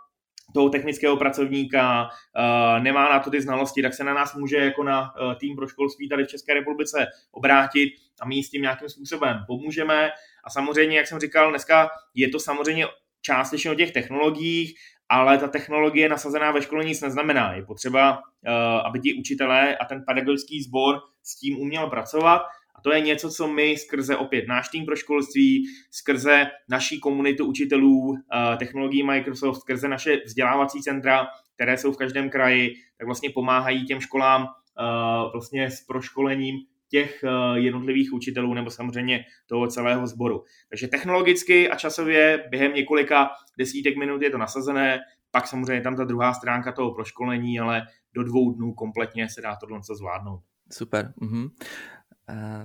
toho 0.55 0.69
technického 0.71 1.17
pracovníka, 1.17 2.03
uh, 2.03 2.83
nemá 2.83 3.09
na 3.09 3.21
to 3.21 3.31
ty 3.31 3.41
znalosti, 3.41 3.83
tak 3.83 3.95
se 3.95 4.05
na 4.05 4.15
nás 4.15 4.35
může 4.35 4.57
jako 4.57 4.85
na 4.85 5.01
uh, 5.01 5.35
tým 5.35 5.57
pro 5.57 5.69
školství 5.69 6.09
tady 6.09 6.25
v 6.25 6.29
České 6.29 6.55
republice 6.55 7.07
obrátit 7.33 7.93
a 8.21 8.27
my 8.27 8.43
s 8.43 8.51
tím 8.51 8.63
nějakým 8.63 8.89
způsobem 8.89 9.45
pomůžeme. 9.47 10.11
A 10.45 10.51
samozřejmě, 10.51 10.97
jak 10.97 11.07
jsem 11.07 11.21
říkal, 11.21 11.51
dneska 11.51 11.91
je 12.15 12.29
to 12.29 12.41
samozřejmě 12.41 12.87
částečně 13.23 13.71
o 13.71 13.75
těch 13.75 13.93
technologiích, 13.93 14.79
ale 15.09 15.39
ta 15.39 15.49
technologie 15.49 16.09
nasazená 16.09 16.51
ve 16.51 16.63
škole 16.63 16.85
nic 16.85 17.01
neznamená. 17.01 17.53
Je 17.53 17.63
potřeba, 17.63 18.19
uh, 18.19 18.53
aby 18.87 19.01
ti 19.01 19.15
učitelé 19.15 19.77
a 19.77 19.85
ten 19.85 20.05
pedagogický 20.07 20.63
sbor 20.63 21.01
s 21.23 21.39
tím 21.39 21.59
uměl 21.59 21.87
pracovat 21.87 22.43
a 22.79 22.81
to 22.81 22.93
je 22.93 23.01
něco, 23.01 23.31
co 23.31 23.49
my 23.49 23.77
skrze 23.77 24.17
opět 24.17 24.49
náš 24.49 24.69
tým 24.69 24.85
pro 24.85 24.97
školství, 24.97 25.67
skrze 25.91 26.47
naší 26.69 27.01
komunitu 27.01 27.47
učitelů 27.47 28.15
eh, 28.15 28.57
technologií 28.57 29.03
Microsoft, 29.03 29.61
skrze 29.61 29.89
naše 29.89 30.17
vzdělávací 30.27 30.83
centra, 30.83 31.27
které 31.55 31.79
jsou 31.79 31.93
v 31.93 31.97
každém 31.97 32.31
kraji, 32.31 32.75
tak 32.99 33.07
vlastně 33.07 33.31
pomáhají 33.31 33.87
těm 33.87 34.01
školám 34.01 34.43
eh, 34.47 35.31
vlastně 35.33 35.71
s 35.71 35.81
proškolením 35.81 36.57
těch 36.91 37.25
eh, 37.25 37.59
jednotlivých 37.59 38.13
učitelů 38.13 38.55
nebo 38.55 38.71
samozřejmě 38.71 39.25
toho 39.47 39.67
celého 39.67 40.07
sboru. 40.07 40.45
Takže 40.71 40.89
technologicky 40.89 41.71
a 41.71 41.77
časově 41.77 42.45
během 42.51 42.75
několika 42.75 43.31
desítek 43.59 43.97
minut 43.97 44.23
je 44.23 44.31
to 44.31 44.39
nasazené, 44.39 45.01
pak 45.31 45.47
samozřejmě 45.47 45.83
tam 45.83 45.97
ta 45.97 46.05
druhá 46.05 46.35
stránka 46.35 46.73
toho 46.73 46.95
proškolení, 46.95 47.61
ale 47.61 47.83
do 48.15 48.25
dvou 48.25 48.53
dnů 48.53 48.73
kompletně 48.75 49.29
se 49.29 49.41
dá 49.41 49.57
tohle 49.57 49.81
zvládnout. 49.83 50.41
Super. 50.73 51.13
Mhm. 51.21 51.49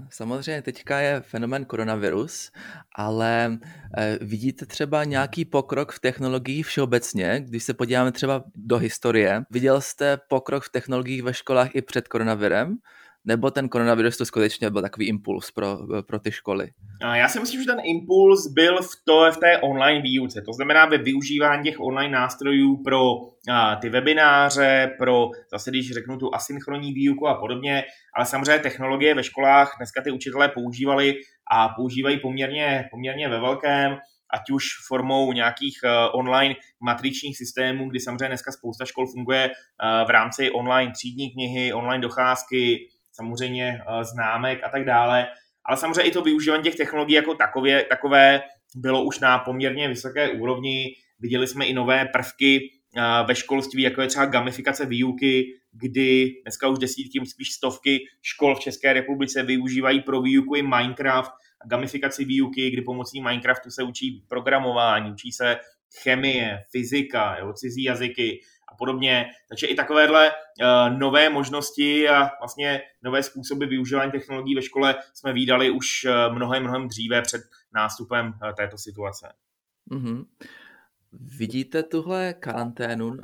Samozřejmě 0.09 0.61
teďka 0.61 0.99
je 0.99 1.21
fenomen 1.21 1.65
koronavirus, 1.65 2.51
ale 2.95 3.59
eh, 3.97 4.17
vidíte 4.21 4.65
třeba 4.65 5.03
nějaký 5.03 5.45
pokrok 5.45 5.91
v 5.91 5.99
technologiích 5.99 6.65
všeobecně, 6.65 7.43
když 7.47 7.63
se 7.63 7.73
podíváme 7.73 8.11
třeba 8.11 8.43
do 8.55 8.77
historie. 8.77 9.43
Viděl 9.49 9.81
jste 9.81 10.17
pokrok 10.17 10.63
v 10.63 10.69
technologiích 10.69 11.23
ve 11.23 11.33
školách 11.33 11.75
i 11.75 11.81
před 11.81 12.07
koronavirem? 12.07 12.77
Nebo 13.25 13.51
ten 13.51 13.69
koronavirus 13.69 14.17
to 14.17 14.25
skutečně 14.25 14.69
byl 14.69 14.81
takový 14.81 15.07
impuls 15.07 15.51
pro, 15.51 15.77
pro 16.07 16.19
ty 16.19 16.31
školy? 16.31 16.69
Já 17.13 17.27
si 17.27 17.39
myslím, 17.39 17.61
že 17.61 17.67
ten 17.67 17.79
impuls 17.83 18.47
byl 18.47 18.81
v, 18.81 18.89
to, 19.05 19.31
v 19.31 19.37
té 19.37 19.57
online 19.57 20.01
výuce, 20.01 20.41
to 20.41 20.53
znamená 20.53 20.85
ve 20.85 20.97
využívání 20.97 21.63
těch 21.63 21.79
online 21.79 22.13
nástrojů 22.13 22.83
pro 22.83 23.01
a, 23.49 23.75
ty 23.75 23.89
webináře, 23.89 24.95
pro 24.99 25.29
zase 25.51 25.69
když 25.69 25.91
řeknu 25.91 26.17
tu 26.17 26.35
asynchronní 26.35 26.93
výuku 26.93 27.27
a 27.27 27.33
podobně, 27.33 27.83
ale 28.15 28.25
samozřejmě 28.25 28.59
technologie 28.59 29.15
ve 29.15 29.23
školách 29.23 29.75
dneska 29.77 30.01
ty 30.01 30.11
učitelé 30.11 30.49
používali 30.49 31.15
a 31.51 31.69
používají 31.69 32.19
poměrně, 32.19 32.87
poměrně 32.91 33.29
ve 33.29 33.39
velkém, 33.39 33.97
ať 34.33 34.49
už 34.49 34.63
formou 34.87 35.33
nějakých 35.33 35.79
uh, 35.83 36.19
online 36.19 36.55
matričních 36.79 37.37
systémů, 37.37 37.89
kdy 37.89 37.99
samozřejmě 37.99 38.27
dneska 38.27 38.51
spousta 38.51 38.85
škol 38.85 39.07
funguje 39.07 39.49
uh, 39.49 40.07
v 40.07 40.09
rámci 40.09 40.51
online 40.51 40.91
třídní 40.91 41.31
knihy, 41.31 41.73
online 41.73 42.01
docházky, 42.01 42.89
samozřejmě 43.13 43.81
uh, 43.89 44.03
známek 44.03 44.63
a 44.63 44.69
tak 44.69 44.85
dále. 44.85 45.27
Ale 45.65 45.77
samozřejmě 45.77 46.01
i 46.01 46.11
to 46.11 46.21
využívání 46.21 46.63
těch 46.63 46.75
technologií 46.75 47.15
jako 47.15 47.35
takové, 47.35 47.83
takové 47.83 48.41
bylo 48.75 49.03
už 49.03 49.19
na 49.19 49.39
poměrně 49.39 49.87
vysoké 49.87 50.29
úrovni. 50.29 50.95
Viděli 51.19 51.47
jsme 51.47 51.65
i 51.65 51.73
nové 51.73 52.05
prvky 52.05 52.59
uh, 52.97 53.27
ve 53.27 53.35
školství, 53.35 53.83
jako 53.83 54.01
je 54.01 54.07
třeba 54.07 54.25
gamifikace 54.25 54.85
výuky, 54.85 55.45
kdy 55.71 56.33
dneska 56.43 56.67
už 56.67 56.79
desítky, 56.79 57.25
spíš 57.25 57.51
stovky 57.51 57.99
škol 58.21 58.55
v 58.55 58.59
České 58.59 58.93
republice 58.93 59.43
využívají 59.43 60.01
pro 60.01 60.21
výuku 60.21 60.55
i 60.55 60.61
Minecraft, 60.61 61.31
gamifikaci 61.69 62.25
výuky, 62.25 62.69
kdy 62.69 62.81
pomocí 62.81 63.21
Minecraftu 63.21 63.69
se 63.69 63.83
učí 63.83 64.25
programování, 64.29 65.11
učí 65.11 65.31
se 65.31 65.57
chemie, 66.03 66.59
fyzika, 66.71 67.37
jo, 67.39 67.53
cizí 67.53 67.83
jazyky 67.83 68.41
a 68.73 68.75
podobně. 68.77 69.25
Takže 69.49 69.67
i 69.67 69.75
takovéhle 69.75 70.29
uh, 70.29 70.97
nové 70.99 71.29
možnosti 71.29 72.09
a 72.09 72.29
vlastně 72.39 72.81
nové 73.03 73.23
způsoby 73.23 73.65
využívání 73.65 74.11
technologií 74.11 74.55
ve 74.55 74.61
škole 74.61 74.95
jsme 75.13 75.33
výdali 75.33 75.71
už 75.71 76.05
uh, 76.05 76.35
mnohem, 76.35 76.63
mnohem 76.63 76.87
dříve 76.87 77.21
před 77.21 77.41
nástupem 77.75 78.27
uh, 78.27 78.51
této 78.57 78.77
situace. 78.77 79.33
Mm-hmm. 79.91 80.25
Vidíte 81.37 81.83
tuhle 81.83 82.33
karanténu 82.33 83.17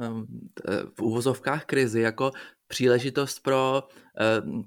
v 0.97 1.01
úvozovkách 1.01 1.65
krizi 1.65 2.01
jako 2.01 2.31
příležitost 2.67 3.39
pro 3.39 3.83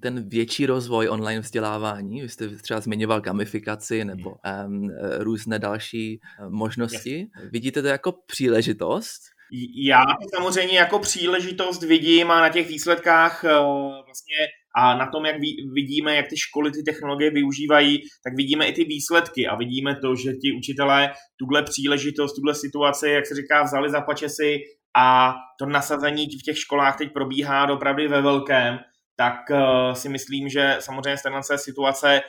ten 0.01 0.29
větší 0.29 0.67
rozvoj 0.67 1.09
online 1.09 1.41
vzdělávání? 1.41 2.23
Vy 2.23 2.29
jste 2.29 2.49
třeba 2.49 2.81
zmiňoval 2.81 3.21
gamifikaci 3.21 4.05
nebo 4.05 4.31
um, 4.67 4.91
různé 5.19 5.59
další 5.59 6.21
možnosti. 6.49 7.27
Vidíte 7.51 7.83
to 7.83 7.89
jako 7.89 8.13
příležitost? 8.27 9.23
Já 9.75 10.01
to 10.05 10.29
samozřejmě 10.37 10.79
jako 10.79 10.99
příležitost 10.99 11.83
vidím 11.83 12.31
a 12.31 12.41
na 12.41 12.49
těch 12.49 12.69
výsledkách 12.69 13.45
eh, 13.45 13.49
vlastně 14.05 14.37
a 14.75 14.97
na 14.97 15.07
tom, 15.07 15.27
jak 15.27 15.37
vidíme, 15.73 16.17
jak 16.17 16.29
ty 16.29 16.37
školy 16.37 16.71
ty 16.71 16.83
technologie 16.83 17.31
využívají, 17.31 18.03
tak 18.25 18.37
vidíme 18.37 18.67
i 18.67 18.73
ty 18.73 18.85
výsledky 18.85 19.47
a 19.47 19.57
vidíme 19.57 19.97
to, 19.97 20.17
že 20.17 20.33
ti 20.33 20.53
učitelé 20.53 21.13
tuhle 21.37 21.63
příležitost, 21.63 22.35
tuhle 22.35 22.55
situaci, 22.55 23.09
jak 23.09 23.27
se 23.27 23.35
říká, 23.35 23.63
vzali 23.63 23.91
za 23.91 24.01
pačesy 24.01 24.59
a 24.97 25.35
to 25.59 25.67
nasazení 25.67 26.27
v 26.27 26.43
těch 26.45 26.59
školách 26.59 26.99
teď 26.99 27.13
probíhá 27.13 27.73
opravdu 27.73 28.09
ve 28.09 28.23
velkém, 28.23 28.79
tak 29.17 29.37
uh, 29.51 29.93
si 29.93 30.09
myslím, 30.09 30.49
že 30.49 30.77
samozřejmě 30.81 31.17
z 31.17 31.57
situace 31.57 32.21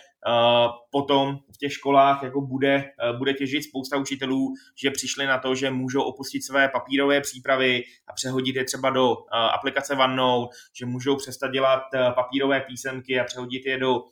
potom 0.91 1.37
v 1.53 1.57
těch 1.57 1.73
školách 1.73 2.23
jako 2.23 2.41
bude, 2.41 2.91
uh, 3.11 3.17
bude 3.17 3.33
těžit 3.33 3.63
spousta 3.63 3.97
učitelů, 3.97 4.53
že 4.75 4.91
přišli 4.91 5.25
na 5.25 5.37
to, 5.37 5.55
že 5.55 5.71
můžou 5.71 6.01
opustit 6.01 6.45
své 6.45 6.69
papírové 6.69 7.21
přípravy 7.21 7.83
a 8.07 8.13
přehodit 8.13 8.55
je 8.55 8.63
třeba 8.63 8.89
do 8.89 9.09
uh, 9.11 9.23
aplikace 9.31 9.93
OneNote, 9.93 10.55
že 10.73 10.85
můžou 10.85 11.15
přestat 11.15 11.51
dělat 11.51 11.81
papírové 12.15 12.61
písemky 12.61 13.19
a 13.19 13.23
přehodit 13.23 13.65
je 13.65 13.77
do 13.77 14.03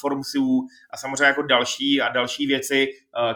Formsů 0.00 0.66
a 0.90 0.96
samozřejmě 0.96 1.24
jako 1.24 1.42
další 1.42 2.00
a 2.00 2.08
další 2.08 2.46
věci, 2.46 2.86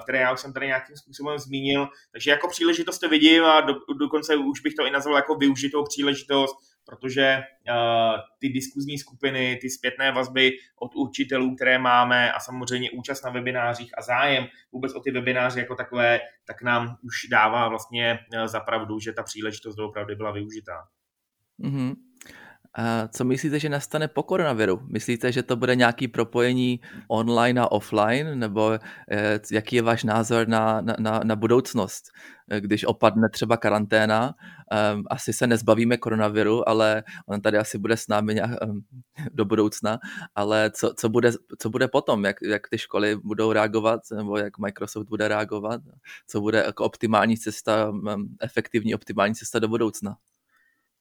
které 0.03 0.19
já 0.19 0.33
už 0.33 0.41
jsem 0.41 0.53
tady 0.53 0.67
nějakým 0.67 0.97
způsobem 0.97 1.39
zmínil. 1.39 1.89
Takže 2.13 2.31
jako 2.31 2.49
příležitost 2.49 2.99
to 2.99 3.09
vidím 3.09 3.45
a 3.45 3.61
do, 3.61 3.75
dokonce 3.99 4.37
už 4.37 4.61
bych 4.61 4.75
to 4.75 4.87
i 4.87 4.91
nazval 4.91 5.17
jako 5.17 5.35
využitou 5.35 5.85
příležitost 5.85 6.57
protože 6.89 7.39
uh, 7.39 8.21
ty 8.39 8.49
diskuzní 8.49 8.99
skupiny, 8.99 9.59
ty 9.61 9.71
zpětné 9.71 10.13
vazby 10.13 10.53
od 10.81 10.95
učitelů, 10.95 11.55
které 11.55 11.79
máme 11.79 12.33
a 12.33 12.41
samozřejmě 12.41 12.91
účast 12.91 13.25
na 13.25 13.31
webinářích 13.31 13.99
a 13.99 14.03
zájem 14.03 14.47
vůbec 14.73 14.95
o 14.95 15.01
ty 15.01 15.11
webináře 15.11 15.61
jako 15.61 15.75
takové, 15.75 16.21
tak 16.45 16.63
nám 16.63 16.97
už 17.03 17.29
dává 17.31 17.69
vlastně 17.69 18.19
eh, 18.33 18.49
zapravdu, 18.49 18.99
že 18.99 19.13
ta 19.13 19.23
příležitost 19.23 19.79
opravdu 19.79 20.17
byla 20.17 20.33
využitá. 20.33 20.89
Mm-hmm. 21.61 21.95
A 22.79 23.09
co 23.09 23.25
myslíte, 23.25 23.59
že 23.59 23.69
nastane 23.69 24.09
po 24.09 24.23
koronaviru? 24.23 24.81
Myslíte, 24.89 25.33
že 25.33 25.43
to 25.43 25.57
bude 25.57 25.77
nějaký 25.77 26.09
propojení 26.09 26.81
online 27.09 27.61
a 27.61 27.73
offline? 27.73 28.39
Nebo 28.39 28.79
eh, 29.11 29.41
jaký 29.53 29.77
je 29.77 29.83
váš 29.83 30.05
názor 30.05 30.49
na, 30.49 30.81
na, 30.81 31.21
na 31.25 31.37
budoucnost? 31.37 32.05
Eh, 32.51 32.61
když 32.61 32.85
opadne 32.85 33.29
třeba 33.33 33.57
karanténa, 33.57 34.35
eh, 34.73 34.77
asi 35.11 35.33
se 35.33 35.47
nezbavíme 35.47 35.97
koronaviru, 35.97 36.69
ale 36.69 37.03
on 37.27 37.41
tady 37.41 37.59
asi 37.59 37.79
bude 37.79 37.97
s 37.97 38.09
námi 38.09 38.35
nějak, 38.35 38.51
do 39.33 39.45
budoucna, 39.45 39.99
ale 40.35 40.71
co, 40.71 40.95
co, 40.97 41.09
bude, 41.09 41.33
co 41.59 41.71
bude 41.71 41.89
potom? 41.89 42.25
Jak, 42.25 42.37
jak 42.43 42.69
ty 42.69 42.79
školy 42.79 43.17
budou 43.17 43.53
reagovat, 43.53 44.01
nebo 44.17 44.37
jak 44.39 44.59
Microsoft 44.59 45.09
bude 45.09 45.29
reagovat? 45.29 45.81
Co 46.27 46.41
bude 46.41 46.59
jako 46.67 46.85
optimální 46.85 47.39
cesta, 47.39 47.93
efektivní 48.41 48.95
optimální 48.95 49.35
cesta 49.35 49.59
do 49.59 49.69
budoucna? 49.69 50.17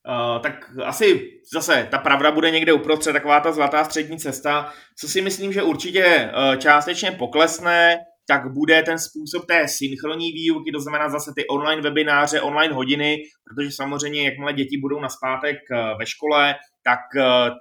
Uh, 0.08 0.42
tak 0.42 0.54
asi 0.84 1.30
zase 1.52 1.88
ta 1.90 1.98
pravda 1.98 2.30
bude 2.30 2.50
někde 2.50 2.72
uprostřed, 2.72 3.12
taková 3.12 3.40
ta 3.40 3.52
zlatá 3.52 3.84
střední 3.84 4.18
cesta. 4.18 4.72
Co 5.00 5.08
si 5.08 5.22
myslím, 5.22 5.52
že 5.52 5.62
určitě 5.62 6.30
uh, 6.32 6.56
částečně 6.56 7.10
poklesne, 7.10 7.98
tak 8.28 8.52
bude 8.52 8.82
ten 8.82 8.98
způsob 8.98 9.46
té 9.46 9.68
synchronní 9.68 10.32
výuky, 10.32 10.72
to 10.72 10.80
znamená 10.80 11.08
zase 11.08 11.32
ty 11.36 11.46
online 11.46 11.82
webináře, 11.82 12.40
online 12.40 12.74
hodiny, 12.74 13.16
protože 13.44 13.70
samozřejmě 13.70 14.24
jakmile 14.24 14.52
děti 14.52 14.78
budou 14.78 15.00
na 15.00 15.08
zpátek 15.08 15.56
ve 15.98 16.06
škole, 16.06 16.54
tak 16.84 16.98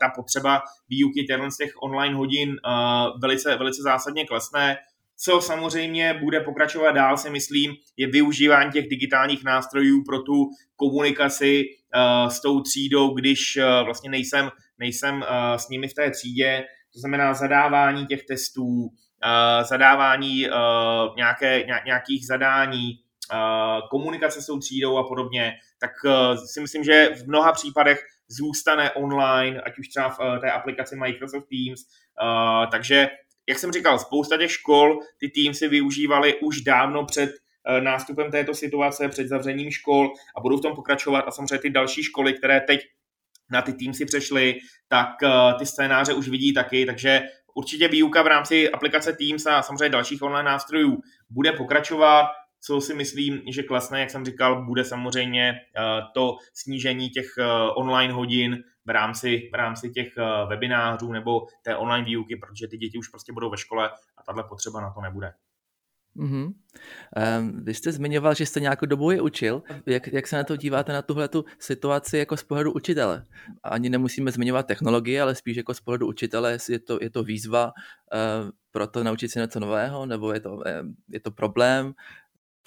ta 0.01 0.09
potřeba 0.15 0.61
výuky 0.89 1.25
z 1.49 1.57
těch 1.57 1.71
online 1.83 2.15
hodin 2.15 2.55
velice, 3.21 3.55
velice 3.55 3.81
zásadně 3.81 4.25
klesne. 4.25 4.77
Co 5.19 5.41
samozřejmě 5.41 6.19
bude 6.23 6.39
pokračovat 6.39 6.91
dál, 6.91 7.17
si 7.17 7.29
myslím, 7.29 7.73
je 7.97 8.07
využívání 8.07 8.71
těch 8.71 8.87
digitálních 8.87 9.43
nástrojů 9.43 10.03
pro 10.03 10.21
tu 10.21 10.49
komunikaci 10.75 11.63
s 12.27 12.41
tou 12.41 12.61
třídou, 12.61 13.13
když 13.13 13.57
uh, 13.57 13.85
vlastně 13.85 14.09
nejsem, 14.09 14.51
nejsem 14.79 15.15
uh, 15.15 15.55
s 15.57 15.69
nimi 15.69 15.87
v 15.87 15.93
té 15.93 16.11
třídě. 16.11 16.63
To 16.93 16.99
znamená 16.99 17.33
zadávání 17.33 18.05
těch 18.05 18.23
testů, 18.23 18.89
zadávání 19.69 20.47
nějaké, 21.15 21.63
nějakých 21.85 22.27
zadání, 22.27 22.91
komunikace 23.89 24.41
s 24.41 24.45
tou 24.45 24.59
třídou 24.59 24.97
a 24.97 25.07
podobně, 25.07 25.53
tak 25.79 25.91
si 26.53 26.61
myslím, 26.61 26.83
že 26.83 27.09
v 27.15 27.27
mnoha 27.27 27.51
případech 27.51 27.99
zůstane 28.27 28.91
online, 28.91 29.61
ať 29.61 29.79
už 29.79 29.87
třeba 29.87 30.09
v 30.09 30.39
té 30.41 30.51
aplikaci 30.51 30.95
Microsoft 30.95 31.47
Teams. 31.49 31.81
Takže 32.71 33.07
jak 33.49 33.59
jsem 33.59 33.71
říkal, 33.71 33.99
spousta 33.99 34.37
těch 34.37 34.51
škol 34.51 34.99
ty 35.19 35.29
tým 35.29 35.53
si 35.53 35.67
využívali 35.67 36.39
už 36.39 36.61
dávno 36.61 37.05
před 37.05 37.29
eh, 37.29 37.46
nástupem 37.79 38.31
této 38.31 38.53
situace, 38.53 39.09
před 39.09 39.27
zavřením 39.27 39.71
škol 39.71 40.13
a 40.37 40.41
budou 40.41 40.57
v 40.57 40.61
tom 40.61 40.75
pokračovat 40.75 41.23
a 41.27 41.31
samozřejmě 41.31 41.57
ty 41.57 41.69
další 41.69 42.03
školy, 42.03 42.33
které 42.33 42.61
teď 42.61 42.79
na 43.51 43.61
ty 43.61 43.73
tým 43.73 43.93
si 43.93 44.05
přešly, 44.05 44.55
tak 44.87 45.09
eh, 45.23 45.29
ty 45.59 45.65
scénáře 45.65 46.13
už 46.13 46.29
vidí 46.29 46.53
taky, 46.53 46.85
takže 46.85 47.21
určitě 47.55 47.87
výuka 47.87 48.21
v 48.21 48.27
rámci 48.27 48.71
aplikace 48.71 49.13
Teams 49.13 49.45
a 49.45 49.61
samozřejmě 49.61 49.89
dalších 49.89 50.21
online 50.21 50.49
nástrojů 50.49 50.97
bude 51.29 51.51
pokračovat. 51.51 52.25
Co 52.61 52.81
si 52.81 52.93
myslím, 52.93 53.41
že 53.51 53.63
klesne, 53.63 53.99
jak 53.99 54.09
jsem 54.09 54.25
říkal, 54.25 54.65
bude 54.65 54.83
samozřejmě 54.83 55.49
eh, 55.49 55.81
to 56.13 56.37
snížení 56.53 57.09
těch 57.09 57.27
online 57.75 58.13
hodin, 58.13 58.63
v 58.87 58.89
rámci, 58.89 59.49
v 59.51 59.55
rámci 59.55 59.89
těch 59.89 60.07
eh, 60.17 60.45
webinářů 60.49 61.11
nebo 61.11 61.47
té 61.63 61.75
online 61.75 62.05
výuky, 62.05 62.35
protože 62.35 62.67
ty 62.67 62.77
děti 62.77 62.97
už 62.97 63.07
prostě 63.07 63.33
budou 63.33 63.49
ve 63.49 63.57
škole 63.57 63.89
a 64.17 64.23
tahle 64.23 64.43
potřeba 64.43 64.81
na 64.81 64.93
to 64.93 65.01
nebude. 65.01 65.33
Mm-hmm. 66.17 66.53
Um, 67.39 67.63
vy 67.63 67.73
jste 67.73 67.91
zmiňoval, 67.91 68.33
že 68.33 68.45
jste 68.45 68.59
nějakou 68.59 68.85
dobu 68.85 69.11
je 69.11 69.21
učil. 69.21 69.63
Jak, 69.85 70.07
jak 70.07 70.27
se 70.27 70.35
na 70.35 70.43
to 70.43 70.55
díváte 70.55 70.93
na 70.93 71.01
tuhle 71.01 71.27
tu 71.27 71.45
situaci 71.59 72.17
jako 72.17 72.37
z 72.37 72.43
pohledu 72.43 72.71
učitele? 72.71 73.25
Ani 73.63 73.89
nemusíme 73.89 74.31
zmiňovat 74.31 74.67
technologie, 74.67 75.21
ale 75.21 75.35
spíš 75.35 75.57
jako 75.57 75.73
z 75.73 75.81
pohledu 75.81 76.07
učitele, 76.07 76.57
je 76.69 76.79
to, 76.79 76.99
je 77.01 77.09
to 77.09 77.23
výzva 77.23 77.65
uh, 77.65 78.49
pro 78.71 78.87
to 78.87 79.03
naučit 79.03 79.31
se 79.31 79.39
něco 79.39 79.59
nového, 79.59 80.05
nebo 80.05 80.33
je 80.33 80.39
to, 80.39 80.53
uh, 80.53 80.63
je 81.09 81.19
to 81.19 81.31
problém? 81.31 81.93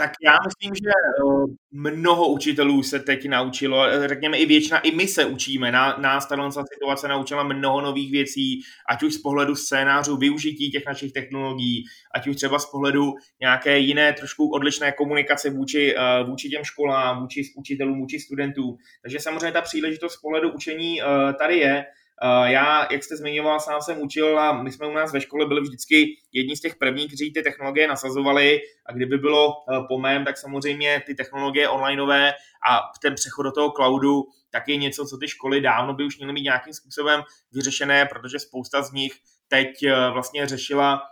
Tak 0.01 0.13
já 0.25 0.37
myslím, 0.47 0.75
že 0.75 0.91
eh, 0.91 1.55
mnoho 1.73 2.29
učitelů 2.29 2.83
se 2.83 3.01
teď 3.01 3.29
naučilo, 3.29 3.87
eh, 3.87 4.09
řekněme 4.09 4.39
i 4.39 4.47
většina, 4.47 4.79
i 4.79 4.97
my 4.97 5.09
se 5.09 5.25
učíme. 5.25 5.73
Nás 5.73 6.29
tato 6.29 6.51
situace 6.53 7.09
naučila 7.09 7.43
mnoho 7.43 7.81
nových 7.81 8.13
věcí, 8.13 8.61
ať 8.91 9.03
už 9.03 9.15
z 9.15 9.19
pohledu 9.19 9.57
scénářů, 9.57 10.17
využití 10.17 10.71
těch 10.71 10.87
našich 10.87 11.13
technologií, 11.13 11.85
ať 12.15 12.29
už 12.29 12.37
třeba 12.37 12.59
z 12.59 12.67
pohledu 12.67 13.13
nějaké 13.41 13.79
jiné, 13.79 14.13
trošku 14.13 14.49
odlišné 14.49 14.93
komunikace 14.93 15.51
vůči, 15.51 15.95
eh, 15.97 16.25
vůči 16.25 16.49
těm 16.49 16.65
školám, 16.65 17.21
vůči 17.21 17.43
učitelům, 17.57 18.01
vůči 18.01 18.19
studentům. 18.21 18.77
Takže 19.03 19.21
samozřejmě 19.21 19.53
ta 19.53 19.61
příležitost 19.61 20.13
z 20.13 20.21
pohledu 20.21 20.53
učení 20.53 21.01
tady 21.39 21.59
je. 21.59 21.85
Eh, 22.23 22.53
já, 22.53 22.93
jak 22.93 23.05
jste 23.05 23.17
zmiňoval, 23.17 23.61
sám 23.61 23.83
jsem 23.83 24.01
učil 24.01 24.39
a 24.39 24.63
my 24.63 24.73
jsme 24.73 24.87
u 24.87 24.93
nás 24.93 25.13
ve 25.13 25.21
škole 25.21 25.47
byli 25.47 25.61
vždycky 25.61 26.17
jedni 26.33 26.57
z 26.57 26.61
těch 26.61 26.77
prvních, 26.77 27.07
kteří 27.07 27.33
ty 27.33 27.43
technologie 27.43 27.89
nasazovali. 27.89 28.61
A 28.87 28.93
kdyby 28.93 29.19
bylo 29.19 29.53
eh, 29.53 29.81
po 29.89 29.99
mém, 29.99 30.25
tak 30.25 30.39
samozřejmě 30.39 31.03
ty 31.07 31.15
technologie 31.15 31.69
onlineové 31.69 32.33
a 32.71 32.81
ten 33.03 33.15
přechod 33.15 33.43
do 33.43 33.53
toho 33.53 33.71
cloudu 33.71 34.23
tak 34.53 34.69
je 34.69 34.77
něco, 34.77 35.07
co 35.07 35.17
ty 35.17 35.29
školy 35.29 35.61
dávno 35.61 35.95
by 35.95 36.05
už 36.05 36.19
měly 36.19 36.33
mít 36.33 36.43
nějakým 36.43 36.73
způsobem 36.75 37.23
vyřešené, 37.53 38.07
protože 38.07 38.39
spousta 38.39 38.83
z 38.83 38.93
nich 38.93 39.13
teď 39.49 39.83
eh, 39.83 40.11
vlastně 40.11 40.47
řešila 40.47 41.03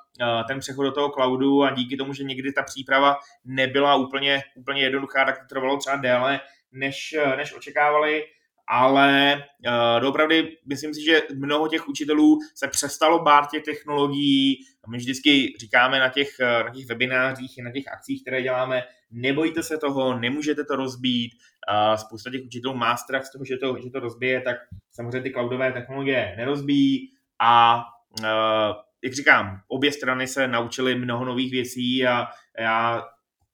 ten 0.49 0.59
přechod 0.61 0.83
do 0.83 0.93
toho 0.93 1.11
cloudu 1.11 1.63
a 1.63 1.71
díky 1.71 1.97
tomu, 1.97 2.13
že 2.13 2.25
někdy 2.25 2.53
ta 2.53 2.63
příprava 2.63 3.17
nebyla 3.45 3.95
úplně, 3.95 4.43
úplně 4.57 4.83
jednoduchá, 4.83 5.25
tak 5.25 5.39
to 5.39 5.45
trvalo 5.49 5.77
třeba 5.77 5.97
déle, 5.97 6.41
než, 6.73 7.15
než 7.37 7.55
očekávali 7.55 8.25
ale 8.71 9.37
uh, 9.67 10.01
doopravdy 10.01 10.57
myslím 10.67 10.95
si, 10.95 11.05
že 11.05 11.23
mnoho 11.37 11.69
těch 11.69 11.89
učitelů 11.89 12.39
se 12.55 12.69
přestalo 12.69 13.23
bát 13.23 13.51
těch 13.51 13.63
technologií. 13.63 14.59
My 14.89 14.97
vždycky 14.97 15.55
říkáme 15.61 16.01
na 16.01 16.09
těch, 16.09 16.29
eh, 16.41 16.65
na 16.65 16.71
těch 16.71 16.87
webinářích 16.87 17.59
i 17.59 17.63
na 17.63 17.73
těch 17.73 17.89
akcích, 17.89 18.23
které 18.23 18.43
děláme, 18.43 18.83
nebojte 19.11 19.63
se 19.63 19.79
toho, 19.79 20.19
nemůžete 20.19 20.65
to 20.65 20.77
rozbít. 20.77 21.33
Uh, 21.71 21.97
spousta 21.97 22.31
těch 22.31 22.45
učitelů 22.45 22.75
má 22.75 22.97
strach 22.97 23.25
z 23.25 23.33
toho, 23.33 23.45
že 23.45 23.57
to, 23.57 23.77
že 23.85 23.91
to 23.91 24.01
rozbije, 24.01 24.41
tak 24.41 24.57
samozřejmě 24.91 25.21
ty 25.21 25.31
cloudové 25.31 25.73
technologie 25.73 26.35
nerozbíjí 26.37 27.09
a 27.41 27.85
uh, 28.21 28.77
jak 29.05 29.13
říkám, 29.13 29.61
obě 29.69 29.93
strany 29.93 30.27
se 30.27 30.49
naučily 30.49 30.95
mnoho 30.95 31.25
nových 31.25 31.51
věcí 31.53 32.07
a 32.07 32.27
já 32.59 33.05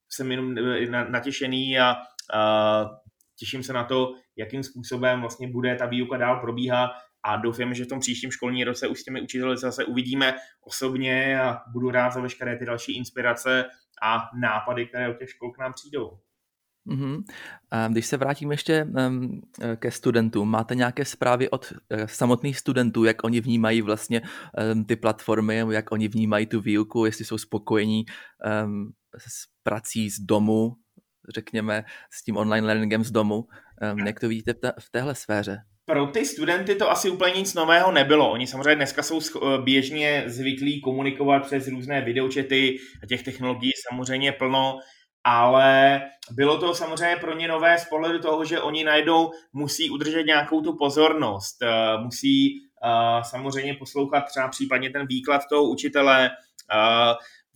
jsem 0.09 0.31
jenom 0.31 0.55
natěšený 1.09 1.79
a 1.79 1.95
uh, 1.95 2.89
těším 3.39 3.63
se 3.63 3.73
na 3.73 3.83
to, 3.83 4.13
jakým 4.37 4.63
způsobem 4.63 5.21
vlastně 5.21 5.47
bude 5.47 5.75
ta 5.75 5.85
výuka 5.85 6.17
dál 6.17 6.39
probíhat 6.39 6.91
a 7.23 7.37
doufám, 7.37 7.73
že 7.73 7.83
v 7.83 7.87
tom 7.87 7.99
příštím 7.99 8.31
školní 8.31 8.63
roce 8.63 8.87
už 8.87 8.99
s 8.99 9.03
těmi 9.03 9.21
učiteli 9.21 9.57
zase 9.57 9.85
uvidíme 9.85 10.35
osobně 10.61 11.41
a 11.41 11.61
budu 11.73 11.89
rád 11.89 12.13
za 12.13 12.21
veškeré 12.21 12.57
ty 12.57 12.65
další 12.65 12.97
inspirace 12.97 13.65
a 14.01 14.29
nápady, 14.39 14.85
které 14.85 15.09
od 15.09 15.17
těch 15.17 15.29
škol 15.29 15.51
k 15.51 15.57
nám 15.57 15.73
přijdou. 15.73 16.19
Mm-hmm. 16.87 17.23
Když 17.89 18.05
se 18.05 18.17
vrátím 18.17 18.51
ještě 18.51 18.87
ke 19.75 19.91
studentům, 19.91 20.49
máte 20.49 20.75
nějaké 20.75 21.05
zprávy 21.05 21.49
od 21.49 21.73
eh, 21.89 22.07
samotných 22.07 22.57
studentů, 22.57 23.03
jak 23.03 23.23
oni 23.23 23.41
vnímají 23.41 23.81
vlastně 23.81 24.21
ty 24.87 24.95
platformy, 24.95 25.63
jak 25.69 25.91
oni 25.91 26.07
vnímají 26.07 26.45
tu 26.45 26.61
výuku, 26.61 27.05
jestli 27.05 27.25
jsou 27.25 27.37
spokojení 27.37 28.05
s 29.17 29.47
prací 29.63 30.09
z 30.09 30.19
domu, 30.19 30.75
řekněme, 31.29 31.83
s 32.11 32.23
tím 32.23 32.37
online 32.37 32.67
learningem 32.67 33.03
z 33.03 33.11
domu. 33.11 33.47
Jak 34.05 34.19
to 34.19 34.27
vidíte 34.27 34.53
v 34.79 34.89
téhle 34.89 35.15
sféře? 35.15 35.57
Pro 35.85 36.07
ty 36.07 36.25
studenty 36.25 36.75
to 36.75 36.91
asi 36.91 37.09
úplně 37.09 37.33
nic 37.33 37.53
nového 37.53 37.91
nebylo. 37.91 38.31
Oni 38.31 38.47
samozřejmě 38.47 38.75
dneska 38.75 39.03
jsou 39.03 39.19
eh, 39.19 39.61
běžně 39.61 40.23
zvyklí 40.25 40.81
komunikovat 40.81 41.39
přes 41.39 41.67
různé 41.67 42.01
videočety 42.01 42.77
a 43.03 43.07
těch 43.07 43.23
technologií 43.23 43.71
samozřejmě 43.89 44.31
plno, 44.31 44.79
ale 45.23 46.01
bylo 46.31 46.57
to 46.57 46.73
samozřejmě 46.73 47.15
pro 47.15 47.35
ně 47.35 47.47
nové 47.47 47.77
z 47.77 47.85
pohledu 47.85 48.19
toho, 48.19 48.45
že 48.45 48.61
oni 48.61 48.83
najednou 48.83 49.31
musí 49.53 49.89
udržet 49.89 50.23
nějakou 50.23 50.61
tu 50.61 50.77
pozornost, 50.77 51.57
eh, 51.63 51.97
musí 52.03 52.49
eh, 52.85 53.23
samozřejmě 53.23 53.73
poslouchat 53.73 54.21
třeba 54.21 54.47
případně 54.47 54.89
ten 54.89 55.07
výklad 55.07 55.41
toho 55.49 55.63
učitele. 55.63 56.29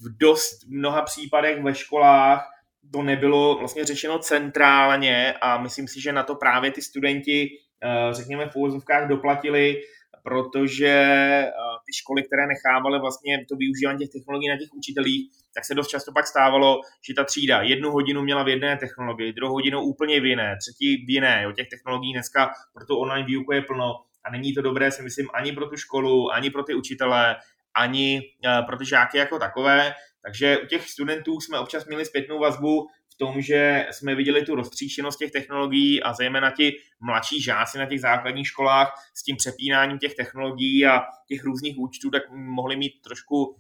V 0.02 0.18
dost 0.18 0.68
mnoha 0.68 1.02
případech 1.02 1.64
ve 1.64 1.76
školách 1.76 2.50
to 2.94 3.02
nebylo 3.02 3.58
vlastně 3.60 3.86
řešeno 3.86 4.20
centrálně 4.20 5.34
a 5.42 5.58
myslím 5.58 5.88
si, 5.88 6.02
že 6.02 6.14
na 6.14 6.24
to 6.24 6.36
právě 6.36 6.72
ty 6.72 6.82
studenti, 6.82 7.50
eh, 7.84 8.14
řekněme 8.14 8.50
v 8.50 8.56
úvozovkách, 8.56 9.10
doplatili, 9.10 9.82
protože 10.24 10.88
eh, 10.88 11.52
ty 11.86 11.94
školy, 11.94 12.24
které 12.24 12.48
nechávaly 12.48 13.00
vlastně 13.00 13.46
to 13.50 13.56
využívání 13.56 14.00
těch 14.00 14.10
technologií 14.10 14.50
na 14.50 14.58
těch 14.58 14.74
učitelích, 14.74 15.32
tak 15.56 15.66
se 15.66 15.76
dost 15.76 15.88
často 15.88 16.12
pak 16.12 16.28
stávalo, 16.28 16.82
že 17.08 17.14
ta 17.14 17.24
třída 17.24 17.62
jednu 17.62 17.92
hodinu 17.92 18.22
měla 18.22 18.44
v 18.44 18.48
jedné 18.48 18.78
technologii, 18.78 19.34
druhou 19.34 19.54
hodinu 19.54 19.82
úplně 19.82 20.22
v 20.22 20.26
jiné, 20.26 20.58
třetí 20.58 21.06
v 21.06 21.10
jiné. 21.10 21.48
O 21.48 21.52
těch 21.52 21.68
technologií 21.70 22.14
dneska 22.14 22.52
pro 22.74 22.86
tu 22.86 22.98
online 22.98 23.28
výuku 23.28 23.52
je 23.52 23.62
plno 23.62 23.96
a 24.24 24.32
není 24.32 24.54
to 24.54 24.62
dobré, 24.62 24.92
si 24.92 25.02
myslím, 25.02 25.28
ani 25.34 25.52
pro 25.52 25.68
tu 25.68 25.78
školu, 25.78 26.32
ani 26.32 26.50
pro 26.50 26.64
ty 26.64 26.74
učitele, 26.74 27.36
ani 27.76 28.22
eh, 28.46 28.62
pro 28.62 28.78
ty 28.78 28.86
žáky 28.86 29.18
jako 29.18 29.40
takové. 29.40 29.94
Takže 30.22 30.58
u 30.58 30.66
těch 30.66 30.90
studentů 30.90 31.42
jsme 31.42 31.60
občas 31.60 31.86
měli 31.86 32.06
zpětnou 32.06 32.40
vazbu 32.40 32.88
v 33.14 33.18
tom, 33.18 33.42
že 33.42 33.88
jsme 33.92 34.16
viděli 34.16 34.46
tu 34.46 34.56
roztříštěnost 34.56 35.20
těch 35.20 35.32
technologií 35.32 36.04
a 36.04 36.14
zejména 36.14 36.52
ti 36.52 36.78
mladší 37.00 37.42
žáci 37.42 37.78
na 37.78 37.86
těch 37.86 38.02
základních 38.02 38.48
školách 38.48 38.94
s 39.14 39.24
tím 39.24 39.36
přepínáním 39.36 39.98
těch 39.98 40.16
technologií 40.16 40.86
a 40.86 41.02
těch 41.28 41.44
různých 41.44 41.78
účtů, 41.78 42.10
tak 42.10 42.24
mohli 42.32 42.76
mít 42.76 43.02
trošku 43.04 43.46
uh, 43.46 43.54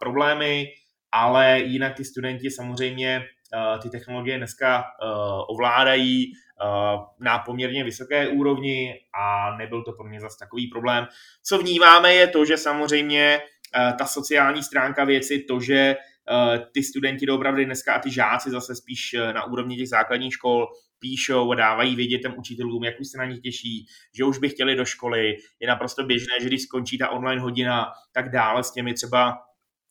problémy, 0.00 0.66
ale 1.12 1.60
jinak 1.60 1.96
ty 1.96 2.04
studenti 2.04 2.50
samozřejmě 2.50 3.24
ty 3.82 3.90
technologie 3.90 4.38
dneska 4.38 4.84
ovládají 5.48 6.32
na 7.20 7.38
poměrně 7.38 7.84
vysoké 7.84 8.28
úrovni 8.28 8.94
a 9.14 9.56
nebyl 9.56 9.84
to 9.84 9.92
pro 9.92 10.08
mě 10.08 10.20
zase 10.20 10.36
takový 10.38 10.66
problém. 10.66 11.06
Co 11.42 11.58
vnímáme 11.58 12.14
je 12.14 12.26
to, 12.26 12.44
že 12.44 12.56
samozřejmě 12.56 13.40
ta 13.98 14.06
sociální 14.06 14.62
stránka 14.62 15.04
věci, 15.04 15.44
to, 15.48 15.60
že 15.60 15.74
eh, 15.74 16.58
ty 16.72 16.82
studenti 16.82 17.26
doopravdy 17.26 17.64
dneska 17.64 17.94
a 17.94 17.98
ty 17.98 18.10
žáci 18.10 18.50
zase 18.50 18.74
spíš 18.74 19.14
eh, 19.14 19.32
na 19.32 19.44
úrovni 19.44 19.76
těch 19.76 19.88
základních 19.88 20.32
škol, 20.32 20.66
píšou 20.98 21.52
a 21.52 21.54
dávají 21.54 21.96
vědět 21.96 22.18
těm 22.18 22.34
učitelům, 22.38 22.84
jak 22.84 23.00
už 23.00 23.08
se 23.08 23.18
na 23.18 23.24
ně 23.24 23.38
těší, 23.38 23.86
že 24.16 24.24
už 24.24 24.38
by 24.38 24.48
chtěli 24.48 24.76
do 24.76 24.84
školy. 24.84 25.36
Je 25.60 25.68
naprosto 25.68 26.04
běžné, 26.04 26.34
že 26.40 26.46
když 26.46 26.62
skončí 26.62 26.98
ta 26.98 27.08
online 27.08 27.42
hodina, 27.42 27.86
tak 28.12 28.30
dále 28.30 28.64
s 28.64 28.72
těmi 28.72 28.94
třeba 28.94 29.34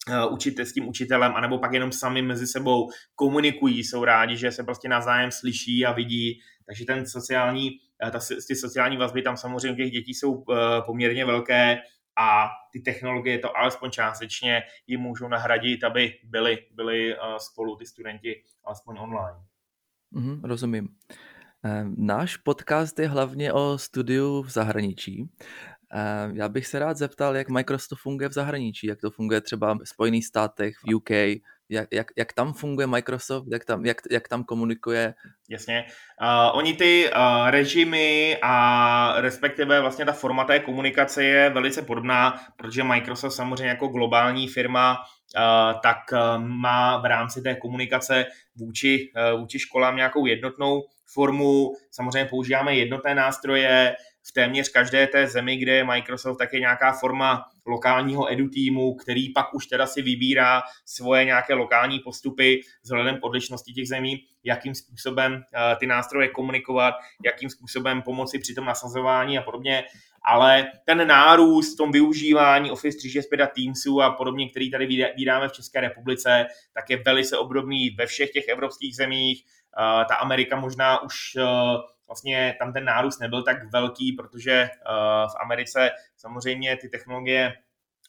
Eh, 0.09 0.25
učit 0.25 0.59
s 0.59 0.73
tím 0.73 0.87
učitelem, 0.87 1.33
anebo 1.35 1.57
pak 1.57 1.73
jenom 1.73 1.91
sami 1.91 2.21
mezi 2.21 2.47
sebou 2.47 2.89
komunikují, 3.15 3.83
jsou 3.83 4.03
rádi, 4.03 4.37
že 4.37 4.51
se 4.51 4.63
prostě 4.63 4.89
navzájem 4.89 5.31
slyší 5.31 5.85
a 5.85 5.91
vidí, 5.91 6.39
takže 6.65 6.85
ten 6.85 7.05
sociální, 7.05 7.69
eh, 8.07 8.11
ta, 8.11 8.19
ty 8.47 8.55
sociální 8.55 8.97
vazby 8.97 9.21
tam 9.21 9.37
samozřejmě 9.37 9.83
těch 9.83 9.91
dětí 9.91 10.13
jsou 10.13 10.43
eh, 10.51 10.81
poměrně 10.85 11.25
velké 11.25 11.77
a 12.21 12.49
ty 12.73 12.79
technologie 12.79 13.39
to 13.39 13.57
alespoň 13.57 13.91
částečně 13.91 14.61
jim 14.87 15.01
můžou 15.01 15.27
nahradit, 15.27 15.83
aby 15.83 16.13
byli, 16.23 16.57
byli 16.71 17.15
spolu 17.37 17.75
ty 17.75 17.85
studenti 17.85 18.43
alespoň 18.63 18.97
online. 18.99 19.39
Mm, 20.11 20.43
rozumím. 20.43 20.87
Náš 21.97 22.37
podcast 22.37 22.99
je 22.99 23.07
hlavně 23.07 23.53
o 23.53 23.77
studiu 23.77 24.41
v 24.41 24.49
zahraničí. 24.49 25.29
Eh, 25.93 26.29
já 26.33 26.49
bych 26.49 26.67
se 26.67 26.79
rád 26.79 26.97
zeptal, 26.97 27.35
jak 27.35 27.49
Microsoft 27.49 28.01
funguje 28.01 28.29
v 28.29 28.33
zahraničí, 28.33 28.87
jak 28.87 29.01
to 29.01 29.11
funguje 29.11 29.41
třeba 29.41 29.73
v 29.73 29.85
Spojených 29.85 30.25
státech, 30.25 30.75
v 30.77 30.95
UK, 30.95 31.09
jak, 31.71 31.87
jak, 31.91 32.07
jak 32.17 32.33
tam 32.33 32.53
funguje 32.53 32.87
Microsoft, 32.87 33.45
jak 33.51 33.65
tam, 33.65 33.85
jak, 33.85 33.97
jak 34.11 34.27
tam 34.27 34.43
komunikuje. 34.43 35.13
Jasně. 35.49 35.85
Uh, 36.21 36.57
oni 36.57 36.73
ty 36.73 37.09
uh, 37.09 37.49
režimy 37.49 38.37
a 38.41 39.15
respektive 39.17 39.81
vlastně 39.81 40.05
ta 40.05 40.11
forma 40.11 40.43
té 40.43 40.59
komunikace 40.59 41.23
je 41.23 41.49
velice 41.49 41.81
podobná, 41.81 42.41
protože 42.55 42.83
Microsoft 42.83 43.33
samozřejmě 43.33 43.67
jako 43.67 43.87
globální 43.87 44.47
firma 44.47 44.97
uh, 44.99 45.79
tak 45.81 45.97
uh, 46.11 46.43
má 46.43 46.97
v 46.97 47.05
rámci 47.05 47.41
té 47.41 47.55
komunikace 47.55 48.25
vůči, 48.55 49.11
uh, 49.33 49.39
vůči 49.39 49.59
školám 49.59 49.95
nějakou 49.95 50.25
jednotnou 50.25 50.81
formu. 51.13 51.71
Samozřejmě 51.91 52.29
používáme 52.29 52.75
jednotné 52.75 53.15
nástroje, 53.15 53.95
v 54.29 54.31
téměř 54.33 54.69
každé 54.69 55.07
té 55.07 55.27
zemi, 55.27 55.57
kde 55.57 55.75
je 55.75 55.83
Microsoft, 55.83 56.37
tak 56.37 56.53
je 56.53 56.59
nějaká 56.59 56.91
forma 56.91 57.45
lokálního 57.65 58.31
edu 58.31 58.49
týmu, 58.49 58.95
který 58.95 59.33
pak 59.33 59.53
už 59.53 59.67
teda 59.67 59.87
si 59.87 60.01
vybírá 60.01 60.61
svoje 60.85 61.25
nějaké 61.25 61.53
lokální 61.53 61.99
postupy 61.99 62.61
vzhledem 62.83 63.17
k 63.17 63.25
odlišnosti 63.25 63.73
těch 63.73 63.87
zemí, 63.87 64.23
jakým 64.43 64.75
způsobem 64.75 65.33
uh, 65.33 65.39
ty 65.79 65.87
nástroje 65.87 66.27
komunikovat, 66.27 66.95
jakým 67.25 67.49
způsobem 67.49 68.01
pomoci 68.01 68.39
při 68.39 68.53
tom 68.53 68.65
nasazování 68.65 69.37
a 69.37 69.41
podobně. 69.41 69.83
Ale 70.25 70.71
ten 70.85 71.07
nárůst 71.07 71.73
v 71.73 71.77
tom 71.77 71.91
využívání 71.91 72.71
Office 72.71 72.97
365 72.97 73.43
a 73.43 73.47
Teamsu 73.47 74.01
a 74.01 74.11
podobně, 74.11 74.49
který 74.49 74.71
tady 74.71 74.85
vydáme 75.17 75.47
v 75.47 75.51
České 75.53 75.81
republice, 75.81 76.45
tak 76.73 76.89
je 76.89 76.97
velice 77.05 77.37
obdobný 77.37 77.89
ve 77.89 78.05
všech 78.05 78.31
těch 78.31 78.47
evropských 78.47 78.95
zemích. 78.95 79.43
Uh, 79.79 80.07
ta 80.07 80.15
Amerika 80.15 80.55
možná 80.55 81.03
už 81.03 81.15
uh, 81.35 81.43
vlastně 82.11 82.55
tam 82.59 82.73
ten 82.73 82.85
nárůst 82.85 83.19
nebyl 83.19 83.43
tak 83.43 83.71
velký, 83.71 84.11
protože 84.11 84.51
eh, 84.51 84.69
v 85.27 85.35
Americe 85.41 85.91
samozřejmě 86.17 86.77
ty 86.77 86.89
technologie 86.89 87.53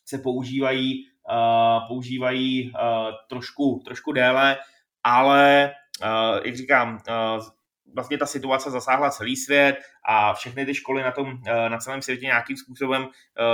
se 0.05 0.19
používají, 0.19 1.07
eh, 1.31 1.81
používají 1.89 2.73
eh, 2.75 3.13
trošku, 3.29 3.83
trošku 3.85 4.13
déle, 4.13 4.59
ale 5.05 5.73
jak 6.45 6.57
říkám, 6.57 6.99
vlastně 7.95 8.19
ta 8.19 8.27
situace 8.27 8.71
zasáhla 8.71 9.11
celý 9.11 9.37
svět 9.37 9.77
a 10.05 10.35
všechny 10.35 10.67
ty 10.67 10.75
školy 10.75 11.03
na, 11.03 11.13
tom, 11.13 11.39
na 11.69 11.79
celém 11.79 12.03
světě 12.03 12.27
nějakým 12.27 12.57
způsobem 12.57 13.09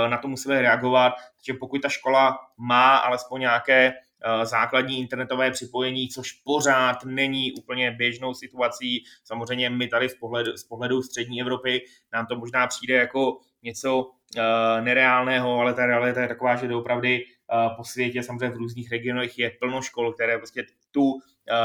na 0.07 0.17
to 0.17 0.27
musely 0.27 0.61
reagovat. 0.61 1.13
Takže 1.35 1.59
pokud 1.59 1.81
ta 1.81 1.89
škola 1.89 2.39
má 2.57 2.97
alespoň 2.97 3.41
nějaké 3.41 3.93
základní 4.43 4.99
internetové 4.99 5.51
připojení, 5.51 6.09
což 6.09 6.31
pořád 6.31 7.05
není 7.05 7.53
úplně 7.53 7.91
běžnou 7.91 8.33
situací. 8.33 9.03
Samozřejmě 9.23 9.69
my 9.69 9.87
tady 9.87 10.07
v 10.07 10.19
pohledu, 10.19 10.57
z 10.57 10.63
pohledu 10.63 11.01
střední 11.01 11.41
Evropy 11.41 11.81
nám 12.13 12.25
to 12.25 12.35
možná 12.35 12.67
přijde 12.67 12.95
jako 12.95 13.39
něco 13.63 13.99
uh, 13.99 14.81
nereálného, 14.81 15.59
ale 15.59 15.73
ta 15.73 15.85
realita 15.85 16.21
je 16.21 16.27
taková, 16.27 16.55
že 16.55 16.67
doopravdy 16.67 17.23
uh, 17.23 17.75
po 17.75 17.83
světě, 17.83 18.23
samozřejmě 18.23 18.49
v 18.49 18.57
různých 18.57 18.91
regionech 18.91 19.39
je 19.39 19.51
plno 19.59 19.81
škol, 19.81 20.13
které 20.13 20.37
prostě 20.37 20.65
tu, 20.91 21.19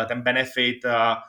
ten 0.09 0.23
benefit 0.23 0.85
a 0.85 1.23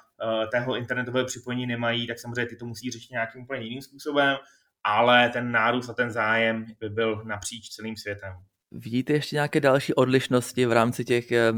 tého 0.51 0.75
internetového 0.75 1.25
připojení 1.25 1.65
nemají, 1.65 2.07
tak 2.07 2.19
samozřejmě 2.19 2.45
ty 2.45 2.55
to 2.55 2.65
musí 2.65 2.91
řešit 2.91 3.11
nějakým 3.11 3.41
úplně 3.41 3.61
jiným 3.61 3.81
způsobem, 3.81 4.38
ale 4.83 5.29
ten 5.29 5.51
nárůst 5.51 5.89
a 5.89 5.93
ten 5.93 6.11
zájem 6.11 6.65
by 6.79 6.89
byl 6.89 7.23
napříč 7.25 7.69
celým 7.69 7.97
světem. 7.97 8.33
Vidíte 8.71 9.13
ještě 9.13 9.36
nějaké 9.36 9.60
další 9.60 9.93
odlišnosti 9.93 10.65
v 10.65 10.71
rámci 10.71 11.06
těch 11.06 11.32
eh, 11.32 11.51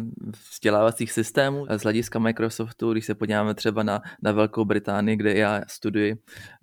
vzdělávacích 0.51 1.11
systémů 1.11 1.65
z 1.77 1.83
hlediska 1.83 2.19
Microsoftu, 2.19 2.91
když 2.91 3.05
se 3.05 3.15
podíváme 3.15 3.53
třeba 3.53 3.83
na, 3.83 4.01
na 4.23 4.31
Velkou 4.31 4.65
Británii, 4.65 5.15
kde 5.15 5.33
já 5.33 5.61
studuji, 5.67 6.15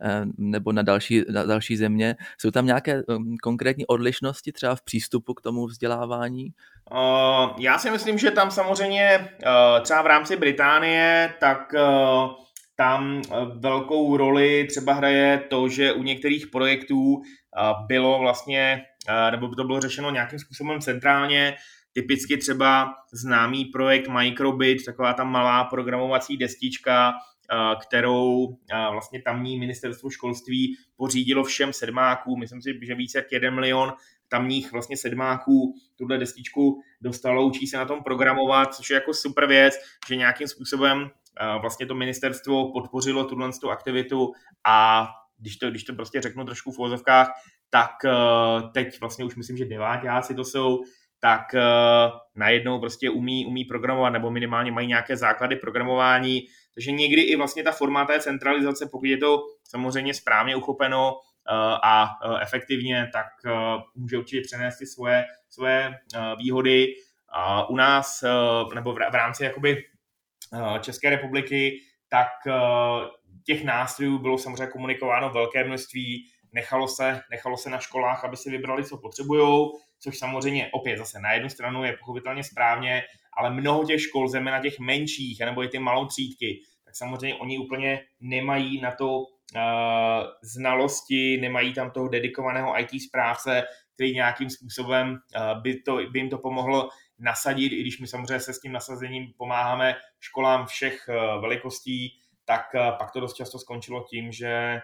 eh, 0.02 0.24
nebo 0.38 0.72
na 0.72 0.82
další, 0.82 1.22
na 1.32 1.44
další 1.44 1.76
země? 1.76 2.16
Jsou 2.38 2.50
tam 2.50 2.66
nějaké 2.66 2.92
eh, 2.92 3.02
konkrétní 3.42 3.86
odlišnosti 3.86 4.52
třeba 4.52 4.74
v 4.74 4.82
přístupu 4.82 5.34
k 5.34 5.40
tomu 5.40 5.66
vzdělávání? 5.66 6.46
Já 7.58 7.78
si 7.78 7.90
myslím, 7.90 8.18
že 8.18 8.30
tam 8.30 8.50
samozřejmě 8.50 9.28
třeba 9.82 10.02
v 10.02 10.06
rámci 10.06 10.36
Británie, 10.36 11.34
tak 11.40 11.72
tam 12.76 13.22
velkou 13.60 14.16
roli 14.16 14.66
třeba 14.70 14.92
hraje 14.92 15.44
to, 15.50 15.68
že 15.68 15.92
u 15.92 16.02
některých 16.02 16.46
projektů 16.46 17.22
bylo 17.88 18.18
vlastně 18.18 18.82
nebo 19.30 19.48
by 19.48 19.56
to 19.56 19.64
bylo 19.64 19.80
řešeno 19.80 20.10
nějakým 20.10 20.38
způsobem 20.38 20.80
centrálně, 20.80 21.56
typicky 21.92 22.36
třeba 22.36 22.94
známý 23.12 23.64
projekt 23.64 24.08
Microbit, 24.08 24.84
taková 24.84 25.12
ta 25.12 25.24
malá 25.24 25.64
programovací 25.64 26.36
destička, 26.36 27.12
kterou 27.80 28.56
vlastně 28.92 29.22
tamní 29.22 29.58
ministerstvo 29.58 30.10
školství 30.10 30.76
pořídilo 30.96 31.44
všem 31.44 31.72
sedmákům, 31.72 32.40
myslím 32.40 32.62
si, 32.62 32.78
že 32.82 32.94
více 32.94 33.18
jak 33.18 33.32
jeden 33.32 33.54
milion 33.54 33.92
tamních 34.28 34.72
vlastně 34.72 34.96
sedmáků 34.96 35.74
tuhle 35.96 36.18
destičku 36.18 36.82
dostalo, 37.00 37.46
učí 37.46 37.66
se 37.66 37.76
na 37.76 37.84
tom 37.84 38.02
programovat, 38.02 38.74
což 38.74 38.90
je 38.90 38.94
jako 38.94 39.14
super 39.14 39.46
věc, 39.46 39.74
že 40.08 40.16
nějakým 40.16 40.48
způsobem 40.48 41.10
vlastně 41.60 41.86
to 41.86 41.94
ministerstvo 41.94 42.72
podpořilo 42.72 43.24
tuhle 43.24 43.50
aktivitu 43.70 44.32
a 44.66 45.08
když 45.44 45.56
to, 45.56 45.70
když 45.70 45.84
to 45.84 45.94
prostě 45.94 46.20
řeknu 46.20 46.44
trošku 46.44 46.72
v 46.72 46.78
úvozovkách, 46.78 47.32
tak 47.70 47.90
uh, 48.04 48.72
teď 48.72 49.00
vlastně 49.00 49.24
už 49.24 49.36
myslím, 49.36 49.56
že 49.56 49.64
devátáci 49.64 50.34
to 50.34 50.44
jsou, 50.44 50.82
tak 51.20 51.40
uh, 51.54 51.60
najednou 52.36 52.80
prostě 52.80 53.10
umí, 53.10 53.46
umí 53.46 53.64
programovat 53.64 54.12
nebo 54.12 54.30
minimálně 54.30 54.72
mají 54.72 54.88
nějaké 54.88 55.16
základy 55.16 55.56
programování. 55.56 56.40
Takže 56.74 56.92
někdy 56.92 57.22
i 57.22 57.36
vlastně 57.36 57.62
ta 57.62 57.72
forma 57.72 58.04
té 58.04 58.20
centralizace, 58.20 58.88
pokud 58.92 59.06
je 59.06 59.16
to 59.16 59.42
samozřejmě 59.64 60.14
správně 60.14 60.56
uchopeno 60.56 61.12
uh, 61.12 61.18
a 61.84 62.10
efektivně, 62.42 63.10
tak 63.12 63.26
může 63.94 64.18
určitě 64.18 64.42
přenést 64.42 64.78
ty 64.78 64.86
svoje, 64.86 65.24
svoje 65.50 65.98
výhody. 66.38 66.86
Uh, 66.88 67.74
u 67.74 67.76
nás, 67.76 68.24
nebo 68.74 68.92
v, 68.92 68.98
rámci 69.14 69.44
jakoby 69.44 69.84
České 70.80 71.10
republiky, 71.10 71.78
tak 72.08 72.28
těch 73.44 73.64
nástrojů 73.64 74.18
bylo 74.18 74.38
samozřejmě 74.38 74.66
komunikováno 74.66 75.30
velké 75.30 75.64
množství, 75.64 76.26
nechalo 76.52 76.88
se, 76.88 77.20
nechalo 77.30 77.56
se 77.56 77.70
na 77.70 77.78
školách, 77.78 78.24
aby 78.24 78.36
si 78.36 78.50
vybrali, 78.50 78.84
co 78.84 78.98
potřebují, 78.98 79.70
což 80.00 80.18
samozřejmě 80.18 80.70
opět 80.72 80.98
zase 80.98 81.20
na 81.20 81.32
jednu 81.32 81.48
stranu 81.48 81.84
je 81.84 81.96
pochopitelně 81.96 82.44
správně, 82.44 83.02
ale 83.36 83.50
mnoho 83.50 83.84
těch 83.84 84.02
škol, 84.02 84.28
zejména 84.28 84.62
těch 84.62 84.78
menších, 84.78 85.40
nebo 85.40 85.62
i 85.62 85.68
ty 85.68 85.78
malou 85.78 86.06
třídky, 86.06 86.60
tak 86.84 86.96
samozřejmě 86.96 87.34
oni 87.34 87.58
úplně 87.58 88.00
nemají 88.20 88.80
na 88.80 88.90
to 88.90 89.18
uh, 89.18 89.22
znalosti, 90.42 91.38
nemají 91.40 91.74
tam 91.74 91.90
toho 91.90 92.08
dedikovaného 92.08 92.80
IT 92.80 92.90
správce, 93.08 93.62
který 93.94 94.14
nějakým 94.14 94.50
způsobem 94.50 95.10
uh, 95.10 95.62
by, 95.62 95.80
to, 95.80 95.96
by 96.12 96.18
jim 96.18 96.30
to 96.30 96.38
pomohlo 96.38 96.88
nasadit, 97.18 97.72
i 97.72 97.80
když 97.80 98.00
my 98.00 98.06
samozřejmě 98.06 98.40
se 98.40 98.54
s 98.54 98.60
tím 98.60 98.72
nasazením 98.72 99.32
pomáháme 99.36 99.94
školám 100.20 100.66
všech 100.66 101.08
uh, 101.08 101.42
velikostí, 101.42 102.20
tak 102.44 102.62
uh, 102.74 102.98
pak 102.98 103.10
to 103.10 103.20
dost 103.20 103.34
často 103.34 103.58
skončilo 103.58 104.04
tím, 104.10 104.32
že 104.32 104.80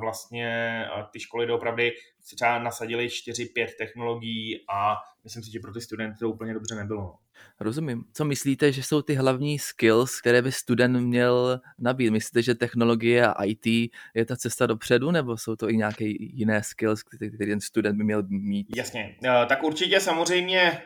vlastně 0.00 0.84
ty 1.12 1.20
školy 1.20 1.46
doopravdy 1.46 1.92
třeba 2.24 2.58
nasadily 2.58 3.06
4-5 3.06 3.66
technologií 3.78 4.64
a 4.72 4.96
myslím 5.24 5.42
si, 5.42 5.52
že 5.52 5.60
pro 5.60 5.72
ty 5.72 5.80
studenty 5.80 6.18
to 6.18 6.30
úplně 6.30 6.54
dobře 6.54 6.74
nebylo. 6.74 7.00
No. 7.00 7.14
Rozumím. 7.60 8.04
Co 8.12 8.24
myslíte, 8.24 8.72
že 8.72 8.82
jsou 8.82 9.02
ty 9.02 9.14
hlavní 9.14 9.58
skills, 9.58 10.20
které 10.20 10.42
by 10.42 10.52
student 10.52 11.00
měl 11.00 11.60
nabít? 11.78 12.10
Myslíte, 12.10 12.42
že 12.42 12.54
technologie 12.54 13.26
a 13.26 13.44
IT 13.44 13.66
je 14.14 14.24
ta 14.26 14.36
cesta 14.36 14.66
dopředu, 14.66 15.10
nebo 15.10 15.36
jsou 15.36 15.56
to 15.56 15.70
i 15.70 15.76
nějaké 15.76 16.04
jiné 16.18 16.62
skills, 16.62 17.02
které 17.02 17.30
ten 17.46 17.60
student 17.60 17.98
by 17.98 18.04
měl 18.04 18.22
mít? 18.28 18.76
Jasně. 18.76 19.16
Tak 19.48 19.62
určitě 19.62 20.00
samozřejmě, 20.00 20.82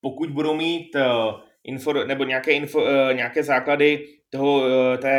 pokud 0.00 0.30
budou 0.30 0.54
mít 0.54 0.96
info, 1.64 1.92
nebo 1.92 2.24
nějaké, 2.24 2.52
info, 2.52 2.80
nějaké 3.12 3.42
základy 3.42 4.08
toho, 4.30 4.62
eh, 4.66 4.98
té, 4.98 5.18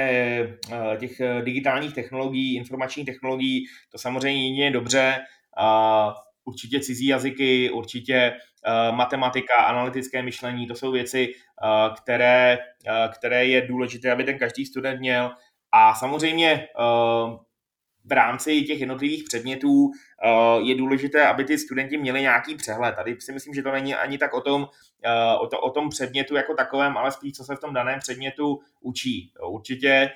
eh, 0.71 0.97
těch 0.97 1.19
eh, 1.19 1.41
digitálních 1.41 1.93
technologií, 1.93 2.55
informačních 2.55 3.05
technologií, 3.05 3.65
to 3.91 3.97
samozřejmě 3.97 4.43
jedině 4.43 4.71
dobře. 4.71 5.15
Určitě 6.45 6.79
cizí 6.79 7.07
jazyky, 7.07 7.71
určitě 7.71 8.33
matematika, 8.91 9.53
analytické 9.53 10.21
myšlení, 10.21 10.67
to 10.67 10.75
jsou 10.75 10.91
věci, 10.91 11.33
které, 11.97 12.57
které 13.13 13.45
je 13.45 13.67
důležité, 13.67 14.11
aby 14.11 14.23
ten 14.23 14.37
každý 14.37 14.65
student 14.65 14.99
měl. 14.99 15.31
A 15.71 15.95
samozřejmě 15.95 16.67
v 18.07 18.11
rámci 18.11 18.61
těch 18.61 18.79
jednotlivých 18.79 19.23
předmětů 19.23 19.91
je 20.63 20.75
důležité, 20.75 21.27
aby 21.27 21.43
ty 21.43 21.57
studenti 21.57 21.97
měli 21.97 22.21
nějaký 22.21 22.55
přehled. 22.55 22.95
Tady 22.95 23.15
si 23.19 23.31
myslím, 23.33 23.53
že 23.53 23.63
to 23.63 23.71
není 23.71 23.95
ani 23.95 24.17
tak 24.17 24.33
o 24.33 24.41
tom, 24.41 24.67
o, 25.39 25.47
to, 25.47 25.59
o 25.59 25.69
tom 25.69 25.89
předmětu 25.89 26.35
jako 26.35 26.53
takovém, 26.53 26.97
ale 26.97 27.11
spíš, 27.11 27.33
co 27.33 27.43
se 27.43 27.55
v 27.55 27.59
tom 27.59 27.73
daném 27.73 27.99
předmětu 27.99 28.59
učí. 28.81 29.33
Určitě 29.47 30.09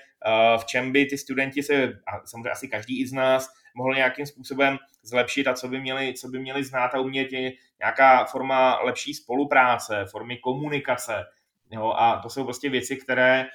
v 0.58 0.66
čem 0.66 0.92
by 0.92 1.06
ty 1.06 1.18
studenti 1.18 1.64
se, 1.64 1.84
a 1.84 2.28
samozřejmě 2.28 2.50
asi 2.50 2.68
každý 2.68 3.02
i 3.02 3.08
z 3.08 3.14
nás, 3.14 3.50
mohl 3.76 3.96
nějakým 3.96 4.26
způsobem 4.26 4.78
zlepšit 5.04 5.48
a 5.48 5.54
co 5.54 5.68
by 5.68 5.80
měli, 5.80 6.14
co 6.14 6.28
by 6.28 6.40
měli 6.40 6.64
znát 6.64 6.96
a 6.96 7.00
umět 7.00 7.34
je 7.34 7.52
nějaká 7.80 8.26
forma 8.26 8.80
lepší 8.84 9.14
spolupráce, 9.14 10.06
formy 10.12 10.38
komunikace. 10.38 11.26
Jo, 11.72 11.94
a 11.98 12.20
to 12.24 12.30
jsou 12.30 12.44
prostě 12.44 12.70
věci, 12.70 12.96
které 12.96 13.46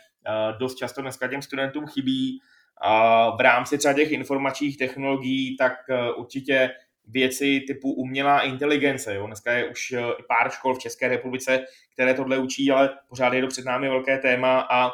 dost 0.59 0.75
často 0.75 1.03
dneska 1.03 1.29
těm 1.29 1.43
studentům 1.43 1.87
chybí 1.87 2.41
v 3.37 3.41
rámci 3.41 3.79
třeba 3.79 3.95
těch 3.95 4.13
informačních 4.13 4.79
technologií, 4.79 5.57
tak 5.57 5.73
e, 5.91 6.13
určitě 6.13 6.71
věci 7.09 7.61
typu 7.67 7.93
umělá 7.93 8.41
inteligence. 8.41 9.15
Jo. 9.15 9.27
Dneska 9.27 9.53
je 9.53 9.69
už 9.69 9.93
e, 9.93 10.03
pár 10.29 10.51
škol 10.51 10.75
v 10.75 10.79
České 10.79 11.09
republice, 11.09 11.65
které 11.93 12.15
tohle 12.15 12.39
učí, 12.39 12.71
ale 12.71 12.91
pořád 13.09 13.33
je 13.33 13.43
to 13.43 13.49
před 13.49 13.65
námi 13.65 13.89
velké 13.89 14.19
téma 14.19 14.61
a 14.71 14.91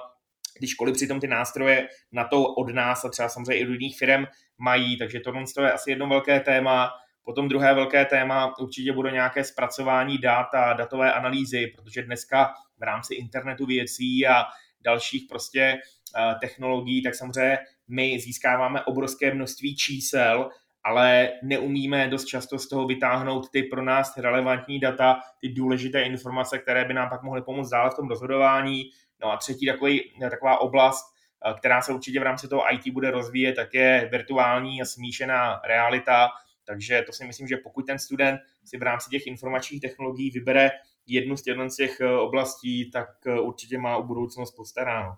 ty 0.60 0.66
školy 0.66 0.92
přitom 0.92 1.20
ty 1.20 1.26
nástroje 1.26 1.88
na 2.12 2.24
to 2.24 2.44
od 2.44 2.74
nás 2.74 3.04
a 3.04 3.08
třeba 3.08 3.28
samozřejmě 3.28 3.58
i 3.58 3.66
od 3.66 3.72
jiných 3.72 3.98
firm 3.98 4.24
mají, 4.58 4.98
takže 4.98 5.20
tohle 5.20 5.44
je 5.60 5.72
asi 5.72 5.90
jedno 5.90 6.08
velké 6.08 6.40
téma. 6.40 6.90
Potom 7.24 7.48
druhé 7.48 7.74
velké 7.74 8.04
téma 8.04 8.58
určitě 8.58 8.92
bude 8.92 9.10
nějaké 9.10 9.44
zpracování 9.44 10.18
dat 10.18 10.54
a 10.54 10.72
datové 10.72 11.12
analýzy, 11.12 11.66
protože 11.66 12.02
dneska 12.02 12.54
v 12.78 12.82
rámci 12.82 13.14
internetu 13.14 13.66
věcí 13.66 14.26
a 14.26 14.44
dalších 14.80 15.26
prostě 15.28 15.78
uh, 16.16 16.40
technologií, 16.40 17.02
tak 17.02 17.14
samozřejmě 17.14 17.58
my 17.92 18.20
získáváme 18.20 18.84
obrovské 18.84 19.34
množství 19.34 19.76
čísel, 19.76 20.50
ale 20.84 21.30
neumíme 21.42 22.08
dost 22.08 22.24
často 22.24 22.58
z 22.58 22.68
toho 22.68 22.86
vytáhnout 22.86 23.50
ty 23.50 23.62
pro 23.62 23.82
nás 23.82 24.16
relevantní 24.16 24.80
data, 24.80 25.20
ty 25.40 25.48
důležité 25.48 26.02
informace, 26.02 26.58
které 26.58 26.84
by 26.84 26.94
nám 26.94 27.08
pak 27.08 27.22
mohly 27.22 27.42
pomoct 27.42 27.70
dále 27.70 27.90
v 27.90 27.94
tom 27.94 28.08
rozhodování. 28.08 28.84
No 29.22 29.32
a 29.32 29.36
třetí 29.36 29.66
takový, 29.66 30.00
taková 30.30 30.60
oblast, 30.60 31.04
uh, 31.46 31.58
která 31.58 31.82
se 31.82 31.92
určitě 31.92 32.20
v 32.20 32.22
rámci 32.22 32.48
toho 32.48 32.62
IT 32.72 32.92
bude 32.92 33.10
rozvíjet, 33.10 33.52
tak 33.52 33.74
je 33.74 34.08
virtuální 34.12 34.82
a 34.82 34.84
smíšená 34.84 35.60
realita. 35.64 36.28
Takže 36.64 37.02
to 37.06 37.12
si 37.12 37.24
myslím, 37.24 37.48
že 37.48 37.56
pokud 37.56 37.86
ten 37.86 37.98
student 37.98 38.40
si 38.64 38.78
v 38.78 38.82
rámci 38.82 39.10
těch 39.10 39.26
informačních 39.26 39.80
technologií 39.80 40.30
vybere 40.30 40.70
jednu 41.06 41.36
z 41.36 41.42
těch 41.76 42.00
eh, 42.00 42.06
oblastí, 42.06 42.90
tak 42.90 43.08
eh, 43.26 43.40
určitě 43.40 43.78
má 43.78 43.96
o 43.96 44.02
budoucnost 44.02 44.56
postaráno. 44.56 45.14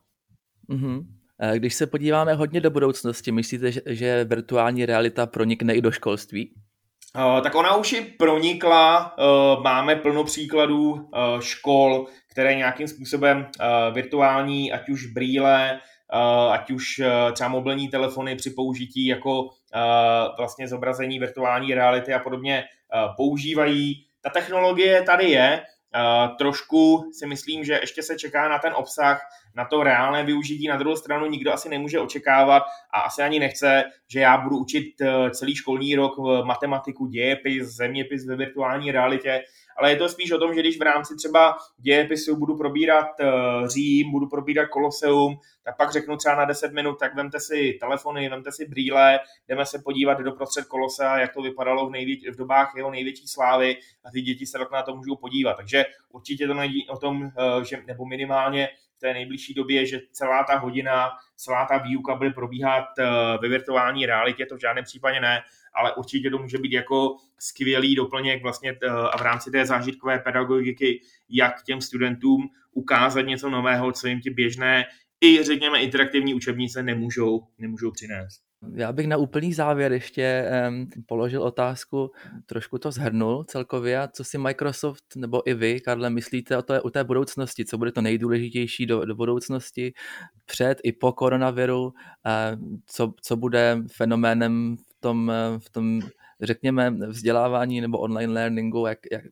Mm-hmm. 0.69 1.07
Když 1.55 1.75
se 1.75 1.87
podíváme 1.87 2.35
hodně 2.35 2.61
do 2.61 2.71
budoucnosti, 2.71 3.33
myslíte, 3.33 3.73
že 3.87 4.25
virtuální 4.25 4.87
realita 4.87 5.27
pronikne 5.27 5.75
i 5.75 5.81
do 5.81 5.91
školství? 5.91 6.55
Tak 7.43 7.55
ona 7.55 7.77
už 7.77 7.93
i 7.93 8.01
pronikla, 8.01 9.17
máme 9.63 9.97
plno 9.97 10.25
příkladů 10.25 11.11
škol, 11.41 12.07
které 12.31 12.55
nějakým 12.55 12.89
způsobem 12.89 13.47
virtuální, 13.93 14.73
ať 14.73 14.89
už 14.89 15.07
brýle, 15.07 15.81
ať 16.51 16.71
už 16.71 17.01
třeba 17.33 17.49
mobilní 17.49 17.89
telefony 17.89 18.37
při 18.37 18.51
použití 18.51 19.07
jako 19.07 19.49
vlastně 20.39 20.69
zobrazení 20.69 21.19
virtuální 21.19 21.75
reality 21.75 22.15
a 22.15 22.19
podobně 22.19 22.65
používají. 23.17 24.07
Ta 24.23 24.31
technologie 24.31 25.03
tady 25.03 25.31
je, 25.31 25.63
trošku 26.39 27.11
si 27.13 27.27
myslím, 27.27 27.65
že 27.65 27.79
ještě 27.81 28.03
se 28.03 28.17
čeká 28.17 28.49
na 28.49 28.59
ten 28.59 28.73
obsah, 28.77 29.21
na 29.55 29.65
to 29.65 29.83
reálné 29.83 30.25
využití. 30.25 30.69
Na 30.69 30.77
druhou 30.77 30.97
stranu 30.97 31.27
nikdo 31.27 31.53
asi 31.53 31.69
nemůže 31.69 32.01
očekávat 32.01 32.63
a 32.95 33.01
asi 33.01 33.23
ani 33.23 33.39
nechce, 33.39 33.85
že 34.09 34.21
já 34.21 34.37
budu 34.39 34.59
učit 34.59 34.95
uh, 35.01 35.31
celý 35.31 35.55
školní 35.55 35.95
rok 35.95 36.13
matematiku, 36.45 37.07
dějepis, 37.07 37.69
zeměpis 37.69 38.27
ve 38.27 38.37
virtuální 38.37 38.93
realitě, 38.93 39.43
ale 39.77 39.91
je 39.91 39.97
to 39.97 40.09
spíš 40.09 40.33
o 40.33 40.39
tom, 40.39 40.55
že 40.55 40.61
když 40.61 40.79
v 40.79 40.83
rámci 40.83 41.17
třeba 41.17 41.57
dějepisu 41.79 42.37
budu 42.37 42.57
probírat 42.57 43.07
uh, 43.21 43.69
Řím, 43.69 44.11
budu 44.11 44.27
probírat 44.27 44.69
Koloseum, 44.69 45.39
tak 45.65 45.77
pak 45.77 45.93
řeknu 45.93 46.17
třeba 46.17 46.35
na 46.35 46.45
10 46.45 46.73
minut, 46.73 46.99
tak 46.99 47.15
vemte 47.15 47.41
si 47.41 47.79
telefony, 47.81 48.29
vemte 48.29 48.53
si 48.53 48.69
brýle, 48.69 49.21
jdeme 49.49 49.67
se 49.67 49.79
podívat 49.85 50.19
do 50.19 50.33
prostřed 50.33 50.65
Kolosea, 50.65 51.19
jak 51.19 51.35
to 51.35 51.43
vypadalo 51.43 51.87
v, 51.87 51.91
největ, 51.91 52.35
v 52.35 52.37
dobách 52.37 52.73
jeho 52.77 52.91
největší 52.91 53.29
slávy 53.29 53.77
a 54.05 54.11
ty 54.11 54.21
děti 54.21 54.47
se 54.47 54.59
na 54.73 54.83
to 54.83 54.97
můžou 54.97 55.17
podívat. 55.17 55.55
Takže 55.55 55.85
určitě 56.13 56.47
to 56.47 56.55
není 56.55 56.89
o 56.89 56.97
tom, 56.97 57.23
uh, 57.23 57.63
že, 57.63 57.83
nebo 57.87 58.07
minimálně 58.07 58.69
té 59.05 59.15
nejbližší 59.15 59.55
době, 59.55 59.87
že 59.87 60.01
celá 60.13 60.45
ta 60.45 60.59
hodina, 60.59 61.11
celá 61.37 61.67
ta 61.67 61.79
výuka 61.79 62.15
bude 62.15 62.31
probíhat 62.31 62.85
uh, 62.99 63.05
ve 63.43 63.49
virtuální 63.49 64.07
realitě, 64.07 64.47
to 64.47 64.57
v 64.57 64.61
žádném 64.61 64.85
případě 64.85 65.21
ne, 65.21 65.43
ale 65.75 65.95
určitě 65.95 66.31
to 66.31 66.39
může 66.39 66.59
být 66.59 66.73
jako 66.73 67.17
skvělý 67.39 67.95
doplněk 67.95 68.43
vlastně 68.43 68.75
t, 68.75 68.87
a 68.89 69.17
v 69.19 69.23
rámci 69.23 69.51
té 69.51 69.67
zážitkové 69.67 70.19
pedagogiky, 70.19 71.01
jak 71.29 71.63
těm 71.63 71.81
studentům 71.81 72.49
ukázat 72.73 73.23
něco 73.23 73.51
nového, 73.51 73.93
co 73.93 74.07
jim 74.07 74.21
ty 74.21 74.31
běžné 74.31 74.85
i 75.21 75.43
řekněme 75.43 75.83
interaktivní 75.83 76.35
učebnice 76.35 76.83
nemůžou, 76.83 77.47
nemůžou 77.59 77.91
přinést. 77.91 78.44
Já 78.75 78.93
bych 78.93 79.07
na 79.07 79.17
úplný 79.17 79.53
závěr 79.53 79.93
ještě 79.93 80.51
um, 80.69 80.89
položil 81.07 81.43
otázku, 81.43 82.11
trošku 82.47 82.79
to 82.79 82.91
zhrnul 82.91 83.45
celkově, 83.45 84.09
co 84.13 84.25
si 84.25 84.39
Microsoft 84.39 85.05
nebo 85.17 85.49
i 85.49 85.55
vy, 85.55 85.81
Karle, 85.81 86.11
myslíte 86.11 86.57
o 86.57 86.63
té, 86.63 86.81
o 86.81 86.91
té 86.91 87.05
budoucnosti, 87.05 87.65
co 87.65 87.79
bude 87.79 87.93
to 87.93 88.03
nejdůležitější 88.03 88.87
do, 88.87 89.05
do 89.05 89.15
budoucnosti 89.15 89.93
před 90.47 90.79
i 90.83 90.93
po 90.93 91.13
koronaviru, 91.13 91.85
uh, 91.85 91.93
co, 92.87 93.13
co 93.23 93.37
bude 93.37 93.79
fenoménem 93.93 94.77
v 94.77 95.01
tom, 95.01 95.33
v 95.59 95.71
tom 95.71 96.01
řekněme, 96.47 96.91
vzdělávání 96.91 97.81
nebo 97.81 97.99
online 97.99 98.33
learningu, 98.33 98.87
jak, 98.87 98.99
jak, 99.13 99.23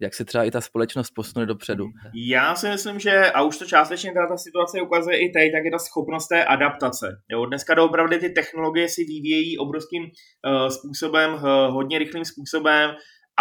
jak 0.00 0.14
se 0.14 0.24
třeba 0.24 0.44
i 0.44 0.50
ta 0.50 0.60
společnost 0.60 1.10
posune 1.10 1.46
dopředu? 1.46 1.84
Já 2.14 2.54
si 2.54 2.68
myslím, 2.68 2.98
že, 2.98 3.30
a 3.30 3.42
už 3.42 3.58
to 3.58 3.64
částečně 3.64 4.12
ta 4.12 4.36
situace 4.36 4.80
ukazuje 4.80 5.18
i 5.18 5.28
teď, 5.28 5.52
tak 5.52 5.64
je 5.64 5.70
ta 5.70 5.78
schopnost 5.78 6.28
té 6.28 6.44
adaptace. 6.44 7.06
Jo, 7.30 7.46
dneska 7.46 7.74
doopravdy 7.74 8.18
ty 8.18 8.30
technologie 8.30 8.88
si 8.88 9.04
vyvíjejí 9.04 9.58
obrovským 9.58 10.02
uh, 10.02 10.68
způsobem, 10.68 11.34
uh, 11.34 11.40
hodně 11.74 11.98
rychlým 11.98 12.24
způsobem, 12.24 12.90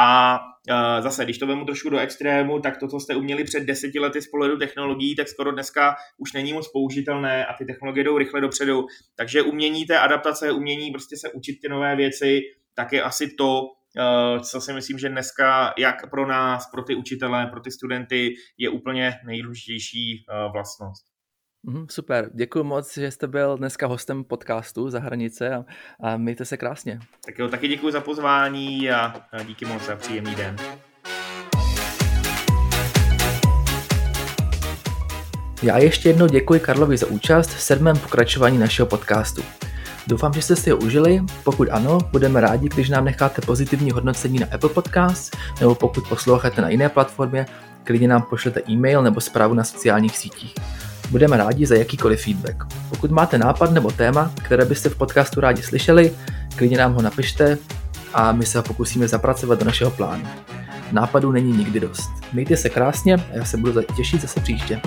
a 0.01 0.39
uh, 0.71 1.03
zase, 1.03 1.23
když 1.23 1.37
to 1.37 1.47
vemu 1.47 1.65
trošku 1.65 1.89
do 1.89 1.99
extrému, 1.99 2.59
tak 2.59 2.77
to, 2.77 2.87
co 2.87 2.99
jste 2.99 3.15
uměli 3.15 3.43
před 3.43 3.63
deseti 3.63 3.99
lety 3.99 4.21
z 4.21 4.27
pohledu 4.27 4.57
technologií, 4.57 5.15
tak 5.15 5.27
skoro 5.27 5.51
dneska 5.51 5.95
už 6.17 6.33
není 6.33 6.53
moc 6.53 6.67
použitelné 6.67 7.45
a 7.45 7.53
ty 7.53 7.65
technologie 7.65 8.03
jdou 8.03 8.17
rychle 8.17 8.41
dopředu. 8.41 8.85
Takže 9.15 9.41
umění 9.41 9.85
té 9.85 9.99
adaptace, 9.99 10.51
umění 10.51 10.91
prostě 10.91 11.17
se 11.17 11.29
učit 11.31 11.59
ty 11.61 11.69
nové 11.69 11.95
věci, 11.95 12.41
tak 12.79 12.93
je 12.93 13.03
asi 13.03 13.27
to, 13.37 13.61
uh, 13.61 14.41
co 14.41 14.61
si 14.61 14.73
myslím, 14.73 14.97
že 14.97 15.09
dneska 15.09 15.73
jak 15.77 16.09
pro 16.09 16.27
nás, 16.27 16.69
pro 16.71 16.83
ty 16.83 16.95
učitele, 16.95 17.47
pro 17.47 17.59
ty 17.59 17.71
studenty 17.71 18.33
je 18.57 18.69
úplně 18.69 19.13
nejdůležitější 19.25 20.25
uh, 20.45 20.53
vlastnost. 20.53 21.05
Mm, 21.63 21.85
super, 21.89 22.29
děkuji 22.33 22.63
moc, 22.63 22.97
že 22.97 23.11
jste 23.11 23.27
byl 23.27 23.57
dneska 23.57 23.87
hostem 23.87 24.23
podcastu 24.23 24.89
za 24.89 24.99
hranice 24.99 25.55
a, 25.55 25.65
a 26.03 26.17
mějte 26.17 26.45
se 26.45 26.57
krásně. 26.57 26.99
Tak 27.25 27.39
jo, 27.39 27.47
taky 27.47 27.67
děkuji 27.67 27.91
za 27.91 28.01
pozvání 28.01 28.91
a, 28.91 29.05
a 29.31 29.43
díky 29.43 29.65
moc 29.65 29.83
za 29.83 29.95
příjemný 29.95 30.35
den. 30.35 30.55
Já 35.63 35.77
ještě 35.77 36.09
jednou 36.09 36.27
děkuji 36.27 36.59
Karlovi 36.59 36.97
za 36.97 37.07
účast 37.07 37.49
v 37.49 37.61
sedmém 37.61 37.97
pokračování 37.97 38.57
našeho 38.57 38.85
podcastu. 38.85 39.41
Doufám, 40.09 40.33
že 40.33 40.41
jste 40.41 40.55
si 40.55 40.71
ho 40.71 40.77
užili. 40.77 41.21
Pokud 41.43 41.67
ano, 41.71 41.97
budeme 42.11 42.41
rádi, 42.41 42.69
když 42.69 42.89
nám 42.89 43.05
necháte 43.05 43.41
pozitivní 43.41 43.91
hodnocení 43.91 44.39
na 44.39 44.47
Apple 44.55 44.69
Podcast, 44.69 45.37
nebo 45.59 45.75
pokud 45.75 46.07
posloucháte 46.07 46.61
na 46.61 46.69
jiné 46.69 46.89
platformě, 46.89 47.45
klidně 47.83 48.07
nám 48.07 48.21
pošlete 48.21 48.61
e-mail 48.69 49.03
nebo 49.03 49.21
zprávu 49.21 49.53
na 49.53 49.63
sociálních 49.63 50.17
sítích. 50.17 50.55
Budeme 51.09 51.37
rádi 51.37 51.65
za 51.65 51.75
jakýkoliv 51.75 52.23
feedback. 52.23 52.55
Pokud 52.89 53.11
máte 53.11 53.37
nápad 53.37 53.71
nebo 53.71 53.91
téma, 53.91 54.31
které 54.43 54.65
byste 54.65 54.89
v 54.89 54.95
podcastu 54.95 55.41
rádi 55.41 55.61
slyšeli, 55.61 56.13
klidně 56.55 56.77
nám 56.77 56.93
ho 56.93 57.01
napište 57.01 57.57
a 58.13 58.31
my 58.31 58.45
se 58.45 58.57
ho 58.57 58.63
pokusíme 58.63 59.07
zapracovat 59.07 59.59
do 59.59 59.65
našeho 59.65 59.91
plánu. 59.91 60.23
Nápadů 60.91 61.31
není 61.31 61.57
nikdy 61.57 61.79
dost. 61.79 62.09
Mějte 62.33 62.57
se 62.57 62.69
krásně 62.69 63.15
a 63.15 63.21
já 63.31 63.45
se 63.45 63.57
budu 63.57 63.81
těšit 63.81 64.21
zase 64.21 64.39
příště. 64.39 64.81